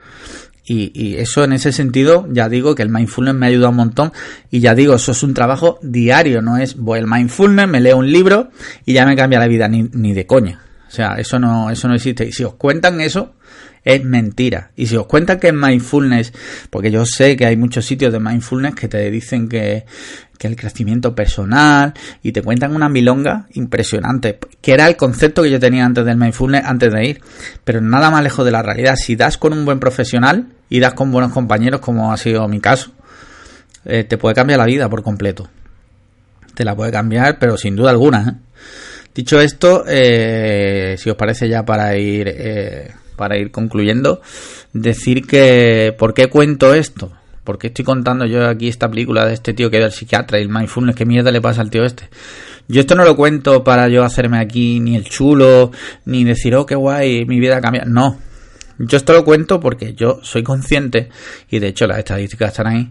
Y, 0.64 0.90
y, 0.94 1.16
eso 1.16 1.44
en 1.44 1.52
ese 1.52 1.70
sentido, 1.70 2.26
ya 2.30 2.48
digo 2.48 2.74
que 2.74 2.82
el 2.82 2.90
mindfulness 2.90 3.34
me 3.34 3.46
ha 3.46 3.48
ayudado 3.48 3.70
un 3.70 3.76
montón. 3.76 4.12
Y 4.50 4.58
ya 4.58 4.74
digo, 4.74 4.94
eso 4.94 5.12
es 5.12 5.22
un 5.22 5.34
trabajo 5.34 5.78
diario, 5.82 6.42
no 6.42 6.58
es 6.58 6.76
voy 6.76 6.98
al 6.98 7.06
mindfulness, 7.06 7.68
me 7.68 7.80
leo 7.80 7.96
un 7.96 8.10
libro 8.10 8.50
y 8.84 8.92
ya 8.92 9.06
me 9.06 9.16
cambia 9.16 9.38
la 9.38 9.48
vida, 9.48 9.68
ni, 9.68 9.88
ni 9.92 10.12
de 10.12 10.26
coña. 10.26 10.69
O 10.90 10.92
sea, 10.92 11.14
eso 11.18 11.38
no, 11.38 11.70
eso 11.70 11.86
no 11.86 11.94
existe. 11.94 12.26
Y 12.26 12.32
si 12.32 12.42
os 12.42 12.54
cuentan 12.54 13.00
eso, 13.00 13.34
es 13.84 14.04
mentira. 14.04 14.72
Y 14.74 14.86
si 14.86 14.96
os 14.96 15.06
cuentan 15.06 15.38
que 15.38 15.48
es 15.48 15.54
mindfulness, 15.54 16.32
porque 16.68 16.90
yo 16.90 17.06
sé 17.06 17.36
que 17.36 17.46
hay 17.46 17.56
muchos 17.56 17.86
sitios 17.86 18.12
de 18.12 18.18
mindfulness 18.18 18.74
que 18.74 18.88
te 18.88 19.08
dicen 19.08 19.48
que, 19.48 19.86
que 20.36 20.48
el 20.48 20.56
crecimiento 20.56 21.14
personal 21.14 21.94
y 22.24 22.32
te 22.32 22.42
cuentan 22.42 22.74
una 22.74 22.88
milonga 22.88 23.46
impresionante, 23.52 24.40
que 24.60 24.72
era 24.72 24.88
el 24.88 24.96
concepto 24.96 25.44
que 25.44 25.50
yo 25.50 25.60
tenía 25.60 25.84
antes 25.84 26.04
del 26.04 26.16
mindfulness, 26.16 26.64
antes 26.64 26.92
de 26.92 27.06
ir, 27.06 27.20
pero 27.62 27.80
nada 27.80 28.10
más 28.10 28.24
lejos 28.24 28.44
de 28.44 28.50
la 28.50 28.62
realidad. 28.62 28.96
Si 28.96 29.14
das 29.14 29.38
con 29.38 29.52
un 29.52 29.64
buen 29.64 29.78
profesional 29.78 30.48
y 30.68 30.80
das 30.80 30.94
con 30.94 31.12
buenos 31.12 31.32
compañeros, 31.32 31.80
como 31.80 32.12
ha 32.12 32.16
sido 32.16 32.48
mi 32.48 32.58
caso, 32.58 32.90
eh, 33.84 34.02
te 34.02 34.18
puede 34.18 34.34
cambiar 34.34 34.58
la 34.58 34.66
vida 34.66 34.88
por 34.88 35.04
completo. 35.04 35.48
Te 36.54 36.64
la 36.64 36.74
puede 36.74 36.90
cambiar, 36.90 37.38
pero 37.38 37.56
sin 37.56 37.76
duda 37.76 37.90
alguna. 37.90 38.28
¿eh? 38.28 38.50
Dicho 39.20 39.38
esto, 39.38 39.84
eh, 39.86 40.96
si 40.96 41.10
os 41.10 41.14
parece 41.14 41.46
ya 41.46 41.62
para 41.62 41.94
ir 41.94 42.26
eh, 42.26 42.90
para 43.16 43.36
ir 43.36 43.50
concluyendo, 43.50 44.22
decir 44.72 45.26
que 45.26 45.94
¿por 45.98 46.14
qué 46.14 46.28
cuento 46.28 46.72
esto? 46.72 47.12
¿Por 47.44 47.58
qué 47.58 47.66
estoy 47.66 47.84
contando 47.84 48.24
yo 48.24 48.48
aquí 48.48 48.68
esta 48.68 48.88
película 48.88 49.26
de 49.26 49.34
este 49.34 49.52
tío 49.52 49.70
que 49.70 49.76
era 49.76 49.84
el 49.84 49.92
psiquiatra 49.92 50.38
y 50.38 50.42
el 50.44 50.48
mindfulness? 50.48 50.96
¿Qué 50.96 51.04
mierda 51.04 51.30
le 51.30 51.42
pasa 51.42 51.60
al 51.60 51.68
tío 51.68 51.84
este? 51.84 52.08
Yo 52.66 52.80
esto 52.80 52.94
no 52.94 53.04
lo 53.04 53.14
cuento 53.14 53.62
para 53.62 53.88
yo 53.88 54.04
hacerme 54.04 54.38
aquí 54.38 54.80
ni 54.80 54.96
el 54.96 55.04
chulo, 55.04 55.70
ni 56.06 56.24
decir, 56.24 56.54
oh, 56.54 56.64
qué 56.64 56.74
guay, 56.74 57.26
mi 57.26 57.40
vida 57.40 57.60
cambia. 57.60 57.84
No, 57.84 58.18
Yo 58.78 58.96
esto 58.96 59.12
lo 59.12 59.22
cuento 59.22 59.60
porque 59.60 59.92
yo 59.92 60.20
soy 60.22 60.42
consciente, 60.42 61.10
y 61.50 61.58
de 61.58 61.68
hecho 61.68 61.86
las 61.86 61.98
estadísticas 61.98 62.52
están 62.52 62.68
ahí, 62.68 62.90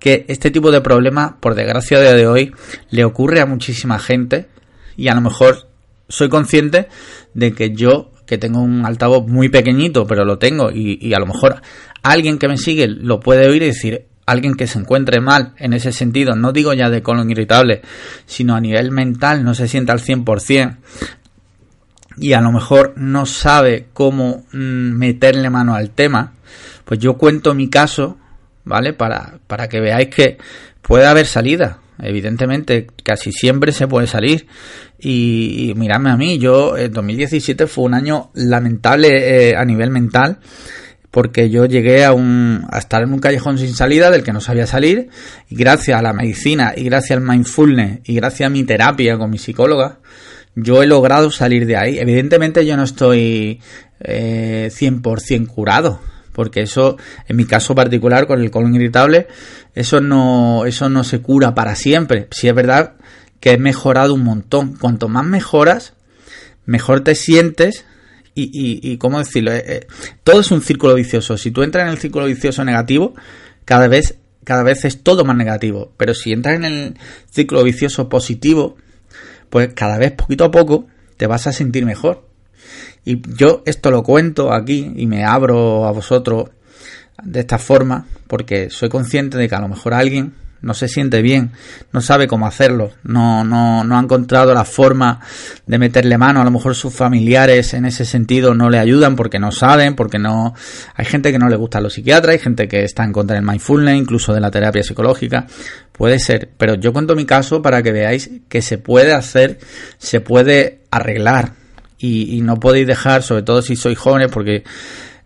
que 0.00 0.24
este 0.26 0.50
tipo 0.50 0.72
de 0.72 0.80
problema, 0.80 1.36
por 1.38 1.54
desgracia 1.54 2.00
de 2.00 2.26
hoy, 2.26 2.52
le 2.90 3.04
ocurre 3.04 3.40
a 3.40 3.46
muchísima 3.46 4.00
gente 4.00 4.48
y 4.96 5.06
a 5.06 5.14
lo 5.14 5.20
mejor 5.20 5.67
soy 6.08 6.28
consciente 6.28 6.88
de 7.34 7.52
que 7.52 7.74
yo, 7.74 8.12
que 8.26 8.38
tengo 8.38 8.60
un 8.60 8.84
altavoz 8.84 9.26
muy 9.26 9.48
pequeñito, 9.48 10.06
pero 10.06 10.24
lo 10.24 10.38
tengo, 10.38 10.70
y, 10.70 11.12
a 11.14 11.18
lo 11.18 11.26
mejor 11.26 11.62
alguien 12.02 12.38
que 12.38 12.48
me 12.48 12.58
sigue 12.58 12.86
lo 12.88 13.20
puede 13.20 13.48
oír 13.48 13.62
y 13.62 13.66
decir, 13.66 14.06
alguien 14.26 14.54
que 14.54 14.66
se 14.66 14.78
encuentre 14.78 15.20
mal 15.20 15.54
en 15.58 15.72
ese 15.72 15.92
sentido, 15.92 16.34
no 16.34 16.52
digo 16.52 16.74
ya 16.74 16.90
de 16.90 17.02
colon 17.02 17.30
irritable, 17.30 17.82
sino 18.26 18.54
a 18.54 18.60
nivel 18.60 18.90
mental, 18.90 19.44
no 19.44 19.54
se 19.54 19.68
sienta 19.68 19.92
al 19.92 20.00
100%, 20.00 20.76
y 22.20 22.32
a 22.32 22.40
lo 22.40 22.52
mejor 22.52 22.94
no 22.96 23.26
sabe 23.26 23.86
cómo 23.92 24.44
mm, 24.52 24.98
meterle 24.98 25.50
mano 25.50 25.74
al 25.74 25.90
tema, 25.90 26.34
pues 26.84 27.00
yo 27.00 27.14
cuento 27.14 27.54
mi 27.54 27.68
caso, 27.68 28.18
¿vale? 28.64 28.92
Para, 28.92 29.38
para 29.46 29.68
que 29.68 29.80
veáis 29.80 30.08
que 30.08 30.38
puede 30.82 31.06
haber 31.06 31.26
salida. 31.26 31.78
Evidentemente, 32.00 32.86
casi 33.02 33.32
siempre 33.32 33.72
se 33.72 33.88
puede 33.88 34.06
salir. 34.06 34.46
Y, 34.98 35.70
y 35.70 35.74
miradme 35.74 36.10
a 36.10 36.16
mí, 36.16 36.38
yo, 36.38 36.76
en 36.76 36.92
2017 36.92 37.66
fue 37.66 37.84
un 37.84 37.94
año 37.94 38.30
lamentable 38.34 39.50
eh, 39.50 39.56
a 39.56 39.64
nivel 39.64 39.90
mental 39.90 40.38
porque 41.10 41.48
yo 41.48 41.64
llegué 41.64 42.04
a, 42.04 42.12
un, 42.12 42.66
a 42.70 42.78
estar 42.78 43.02
en 43.02 43.12
un 43.12 43.18
callejón 43.18 43.58
sin 43.58 43.74
salida 43.74 44.10
del 44.10 44.22
que 44.22 44.32
no 44.32 44.40
sabía 44.40 44.66
salir 44.66 45.08
y 45.48 45.56
gracias 45.56 45.98
a 45.98 46.02
la 46.02 46.12
medicina 46.12 46.74
y 46.76 46.84
gracias 46.84 47.18
al 47.18 47.24
mindfulness 47.24 48.00
y 48.04 48.14
gracias 48.14 48.46
a 48.46 48.50
mi 48.50 48.64
terapia 48.64 49.16
con 49.16 49.30
mi 49.30 49.38
psicóloga, 49.38 50.00
yo 50.54 50.82
he 50.82 50.86
logrado 50.86 51.30
salir 51.30 51.66
de 51.66 51.76
ahí. 51.76 51.98
Evidentemente 51.98 52.66
yo 52.66 52.76
no 52.76 52.84
estoy 52.84 53.60
eh, 54.00 54.70
100% 54.70 55.46
curado, 55.46 56.00
porque 56.38 56.60
eso, 56.60 56.96
en 57.26 57.34
mi 57.34 57.46
caso 57.46 57.74
particular 57.74 58.28
con 58.28 58.40
el 58.40 58.52
colon 58.52 58.72
irritable, 58.72 59.26
eso 59.74 60.00
no, 60.00 60.66
eso 60.66 60.88
no 60.88 61.02
se 61.02 61.20
cura 61.20 61.52
para 61.52 61.74
siempre. 61.74 62.28
Si 62.30 62.46
es 62.46 62.54
verdad 62.54 62.94
que 63.40 63.50
he 63.50 63.58
mejorado 63.58 64.14
un 64.14 64.22
montón. 64.22 64.76
Cuanto 64.76 65.08
más 65.08 65.24
mejoras, 65.26 65.94
mejor 66.64 67.00
te 67.00 67.16
sientes 67.16 67.86
y, 68.36 68.44
y, 68.52 68.88
y 68.88 68.98
¿cómo 68.98 69.18
decirlo? 69.18 69.52
Eh, 69.52 69.64
eh, 69.66 69.86
todo 70.22 70.38
es 70.42 70.52
un 70.52 70.62
círculo 70.62 70.94
vicioso. 70.94 71.36
Si 71.36 71.50
tú 71.50 71.64
entras 71.64 71.82
en 71.82 71.90
el 71.90 71.98
círculo 71.98 72.26
vicioso 72.26 72.64
negativo, 72.64 73.16
cada 73.64 73.88
vez, 73.88 74.14
cada 74.44 74.62
vez 74.62 74.84
es 74.84 75.02
todo 75.02 75.24
más 75.24 75.36
negativo. 75.36 75.92
Pero 75.96 76.14
si 76.14 76.30
entras 76.30 76.54
en 76.54 76.64
el 76.64 76.94
círculo 77.32 77.64
vicioso 77.64 78.08
positivo, 78.08 78.76
pues 79.50 79.74
cada 79.74 79.98
vez 79.98 80.12
poquito 80.12 80.44
a 80.44 80.52
poco 80.52 80.86
te 81.16 81.26
vas 81.26 81.48
a 81.48 81.52
sentir 81.52 81.84
mejor. 81.84 82.27
Y 83.04 83.22
yo 83.36 83.62
esto 83.66 83.90
lo 83.90 84.02
cuento 84.02 84.52
aquí 84.52 84.92
y 84.96 85.06
me 85.06 85.24
abro 85.24 85.86
a 85.86 85.92
vosotros 85.92 86.50
de 87.22 87.40
esta 87.40 87.58
forma 87.58 88.06
porque 88.26 88.70
soy 88.70 88.88
consciente 88.88 89.38
de 89.38 89.48
que 89.48 89.54
a 89.54 89.60
lo 89.60 89.68
mejor 89.68 89.94
alguien 89.94 90.34
no 90.60 90.74
se 90.74 90.88
siente 90.88 91.22
bien, 91.22 91.52
no 91.92 92.00
sabe 92.00 92.26
cómo 92.26 92.46
hacerlo, 92.46 92.90
no, 93.04 93.44
no, 93.44 93.84
no 93.84 93.96
ha 93.96 94.00
encontrado 94.00 94.52
la 94.54 94.64
forma 94.64 95.20
de 95.66 95.78
meterle 95.78 96.18
mano, 96.18 96.40
a 96.40 96.44
lo 96.44 96.50
mejor 96.50 96.74
sus 96.74 96.92
familiares 96.92 97.74
en 97.74 97.84
ese 97.84 98.04
sentido 98.04 98.54
no 98.54 98.68
le 98.68 98.78
ayudan 98.78 99.14
porque 99.14 99.38
no 99.38 99.52
saben, 99.52 99.94
porque 99.94 100.18
no, 100.18 100.54
hay 100.94 101.04
gente 101.04 101.30
que 101.30 101.38
no 101.38 101.48
le 101.48 101.56
gusta 101.56 101.78
a 101.78 101.80
los 101.80 101.94
psiquiatras, 101.94 102.32
hay 102.32 102.38
gente 102.40 102.66
que 102.66 102.82
está 102.82 103.04
en 103.04 103.12
contra 103.12 103.36
del 103.36 103.44
mindfulness, 103.44 103.96
incluso 103.96 104.34
de 104.34 104.40
la 104.40 104.50
terapia 104.50 104.82
psicológica, 104.82 105.46
puede 105.92 106.18
ser, 106.18 106.50
pero 106.56 106.74
yo 106.74 106.92
cuento 106.92 107.14
mi 107.14 107.24
caso 107.24 107.62
para 107.62 107.82
que 107.82 107.92
veáis 107.92 108.30
que 108.48 108.60
se 108.60 108.78
puede 108.78 109.12
hacer, 109.12 109.58
se 109.98 110.20
puede 110.20 110.80
arreglar 110.90 111.57
y, 111.98 112.36
y 112.36 112.40
no 112.40 112.60
podéis 112.60 112.86
dejar, 112.86 113.22
sobre 113.22 113.42
todo 113.42 113.62
si 113.62 113.76
sois 113.76 113.98
jóvenes, 113.98 114.30
porque 114.32 114.64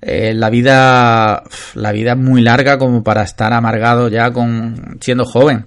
eh, 0.05 0.35
la 0.35 0.51
vida 0.51 1.45
la 1.75 1.93
vida 1.93 2.13
es 2.13 2.19
muy 2.19 2.43
larga 2.43 2.77
como 2.77 3.05
para 3.05 3.23
estar 3.23 3.53
amargado 3.53 4.09
ya 4.09 4.33
con 4.33 4.99
siendo 5.01 5.25
joven. 5.25 5.65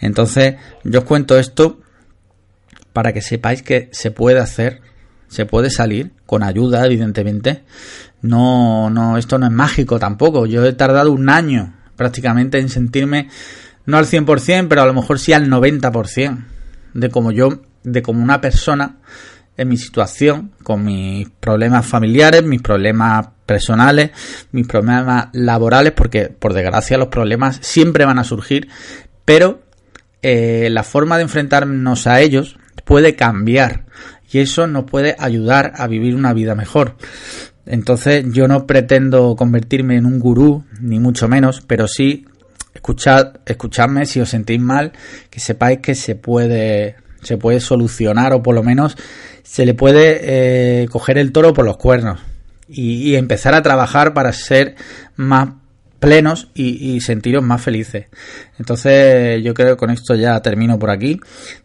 Entonces 0.00 0.56
yo 0.82 1.00
os 1.00 1.04
cuento 1.04 1.38
esto 1.38 1.78
para 2.92 3.12
que 3.12 3.22
sepáis 3.22 3.62
que 3.62 3.88
se 3.92 4.10
puede 4.10 4.40
hacer 4.40 4.80
se 5.28 5.46
puede 5.46 5.70
salir 5.70 6.10
con 6.26 6.42
ayuda 6.42 6.84
evidentemente. 6.84 7.62
No 8.22 8.90
no 8.90 9.18
esto 9.18 9.38
no 9.38 9.46
es 9.46 9.52
mágico 9.52 10.00
tampoco. 10.00 10.46
Yo 10.46 10.64
he 10.66 10.72
tardado 10.72 11.12
un 11.12 11.28
año 11.30 11.76
prácticamente 11.94 12.58
en 12.58 12.68
sentirme 12.68 13.28
no 13.84 13.98
al 13.98 14.06
100% 14.06 14.66
pero 14.68 14.82
a 14.82 14.86
lo 14.86 14.94
mejor 14.94 15.20
sí 15.20 15.32
al 15.32 15.48
90% 15.48 16.44
de 16.92 17.08
como 17.08 17.30
yo 17.30 17.62
de 17.84 18.02
como 18.02 18.20
una 18.20 18.40
persona 18.40 18.96
en 19.56 19.68
mi 19.68 19.76
situación, 19.76 20.52
con 20.62 20.84
mis 20.84 21.28
problemas 21.40 21.86
familiares, 21.86 22.44
mis 22.44 22.62
problemas 22.62 23.28
personales, 23.46 24.10
mis 24.52 24.66
problemas 24.66 25.28
laborales, 25.32 25.92
porque 25.92 26.28
por 26.28 26.52
desgracia 26.52 26.98
los 26.98 27.08
problemas 27.08 27.58
siempre 27.62 28.04
van 28.04 28.18
a 28.18 28.24
surgir, 28.24 28.68
pero 29.24 29.62
eh, 30.22 30.68
la 30.70 30.82
forma 30.82 31.16
de 31.16 31.22
enfrentarnos 31.22 32.06
a 32.06 32.20
ellos 32.20 32.58
puede 32.84 33.14
cambiar 33.14 33.86
y 34.30 34.38
eso 34.38 34.66
nos 34.66 34.84
puede 34.84 35.16
ayudar 35.18 35.72
a 35.76 35.86
vivir 35.86 36.14
una 36.14 36.32
vida 36.32 36.54
mejor. 36.54 36.96
Entonces 37.64 38.24
yo 38.30 38.46
no 38.48 38.66
pretendo 38.66 39.34
convertirme 39.36 39.96
en 39.96 40.06
un 40.06 40.20
gurú, 40.20 40.64
ni 40.80 41.00
mucho 41.00 41.28
menos, 41.28 41.62
pero 41.66 41.88
sí 41.88 42.26
escuchad, 42.74 43.40
escuchadme 43.46 44.06
si 44.06 44.20
os 44.20 44.28
sentís 44.28 44.60
mal, 44.60 44.92
que 45.30 45.40
sepáis 45.40 45.80
que 45.80 45.94
se 45.94 46.14
puede, 46.14 46.96
se 47.22 47.36
puede 47.36 47.60
solucionar 47.60 48.32
o 48.32 48.42
por 48.42 48.54
lo 48.54 48.62
menos 48.62 48.96
se 49.46 49.64
le 49.64 49.74
puede 49.74 50.82
eh, 50.82 50.88
coger 50.88 51.18
el 51.18 51.32
toro 51.32 51.54
por 51.54 51.64
los 51.64 51.76
cuernos 51.76 52.20
y, 52.68 53.14
empezar 53.14 53.54
a 53.54 53.62
trabajar 53.62 54.12
para 54.12 54.32
ser 54.32 54.74
más 55.14 55.50
plenos 56.00 56.50
y, 56.52 56.94
y, 56.94 57.00
sentiros 57.00 57.44
más 57.44 57.62
felices. 57.62 58.06
Entonces 58.58 59.42
yo 59.42 59.54
creo 59.54 59.70
que 59.70 59.76
con 59.76 59.90
esto 59.90 60.14
ya 60.16 60.40
termino 60.42 60.78
por 60.78 60.90
aquí. 60.90 61.20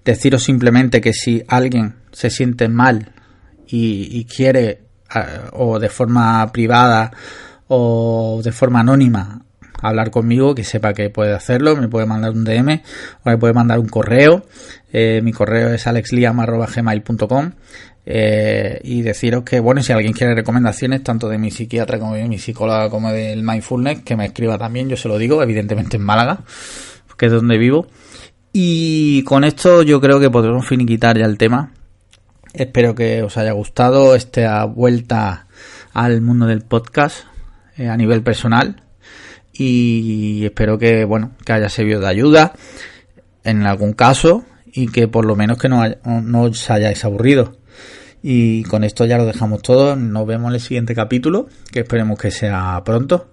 Deciros 0.06 0.44
simplemente 0.44 1.02
que 1.02 1.12
si 1.12 1.44
alguien 1.48 1.96
se 2.12 2.30
siente 2.30 2.70
mal 2.70 3.14
y, 3.68 4.08
y 4.12 4.26
quiere 4.26 4.84
o 5.54 5.80
de 5.80 5.90
forma 5.90 6.50
privada 6.52 7.12
o 7.68 8.42
de 8.44 8.52
forma 8.52 8.82
anónima 8.82 9.42
hablar 9.82 10.12
conmigo, 10.12 10.56
que 10.56 10.64
sepa 10.64 10.94
que 10.94 11.10
puede 11.10 11.34
hacerlo, 11.34 11.76
me 11.76 11.88
puede 11.88 12.06
mandar 12.06 12.32
un 12.32 12.44
DM 12.44 12.82
o 13.24 13.30
me 13.30 13.38
puede 13.38 13.54
mandar 13.54 13.80
un 13.80 13.88
correo. 13.88 14.46
Eh, 14.94 15.22
mi 15.24 15.32
correo 15.34 15.74
es 15.74 15.88
alexliam.gmail.com 15.88 17.52
eh, 18.06 18.80
y 18.84 19.02
deciros 19.02 19.44
que, 19.44 19.60
bueno, 19.60 19.82
si 19.84 19.92
alguien 19.94 20.14
quiere 20.14 20.36
recomendaciones, 20.36 21.04
tanto 21.04 21.30
de 21.30 21.38
mi 21.38 21.52
psiquiatra 21.52 22.00
como 22.00 22.16
de 22.16 22.28
mi 22.28 22.40
psicóloga 22.40 22.90
como 22.90 23.12
del 23.12 23.44
mindfulness, 23.44 24.02
que 24.04 24.16
me 24.16 24.26
escriba 24.26 24.58
también, 24.58 24.90
yo 24.90 24.98
se 24.98 25.08
lo 25.08 25.18
digo, 25.18 25.42
evidentemente 25.44 25.98
en 25.98 26.04
Málaga, 26.04 26.40
que 27.18 27.28
es 27.28 27.32
donde 27.32 27.58
vivo. 27.58 27.88
Y 28.54 29.24
con 29.24 29.44
esto 29.44 29.82
yo 29.84 30.02
creo 30.02 30.20
que 30.20 30.30
podremos 30.30 30.68
finiquitar 30.68 31.18
ya 31.18 31.26
el 31.26 31.38
tema. 31.38 31.72
Espero 32.54 32.96
que 32.96 33.24
os 33.24 33.38
haya 33.38 33.54
gustado 33.54 34.14
esta 34.14 34.66
vuelta 34.66 35.48
al 35.94 36.22
mundo 36.22 36.48
del 36.48 36.62
podcast 36.62 37.26
eh, 37.78 37.88
a 37.88 37.96
nivel 37.96 38.24
personal 38.24 38.84
y 39.54 40.46
espero 40.46 40.78
que 40.78 41.06
bueno 41.06 41.32
que 41.46 41.54
haya 41.54 41.70
servido 41.70 42.00
de 42.00 42.08
ayuda 42.08 42.54
en 43.44 43.64
algún 43.64 43.94
caso 43.94 44.46
y 44.72 44.88
que 44.88 45.08
por 45.08 45.26
lo 45.26 45.36
menos 45.36 45.58
que 45.58 45.70
no, 45.70 45.84
no 46.06 46.42
os 46.44 46.70
hayáis 46.70 47.04
aburrido. 47.04 47.58
Y 48.24 48.64
con 48.64 48.84
esto 48.84 49.06
ya 49.06 49.18
lo 49.18 49.26
dejamos 49.26 49.62
todo. 49.62 49.96
Nos 49.96 50.28
vemos 50.28 50.50
en 50.50 50.56
el 50.56 50.62
siguiente 50.62 50.94
capítulo 50.94 51.48
que 51.72 51.80
esperemos 51.80 52.20
que 52.20 52.32
sea 52.32 52.82
pronto. 52.86 53.32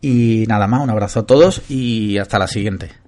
Y 0.00 0.44
nada 0.48 0.66
más 0.66 0.82
un 0.82 0.90
abrazo 0.90 1.20
a 1.20 1.26
todos 1.26 1.62
y 1.70 2.18
hasta 2.18 2.38
la 2.38 2.48
siguiente 2.48 3.05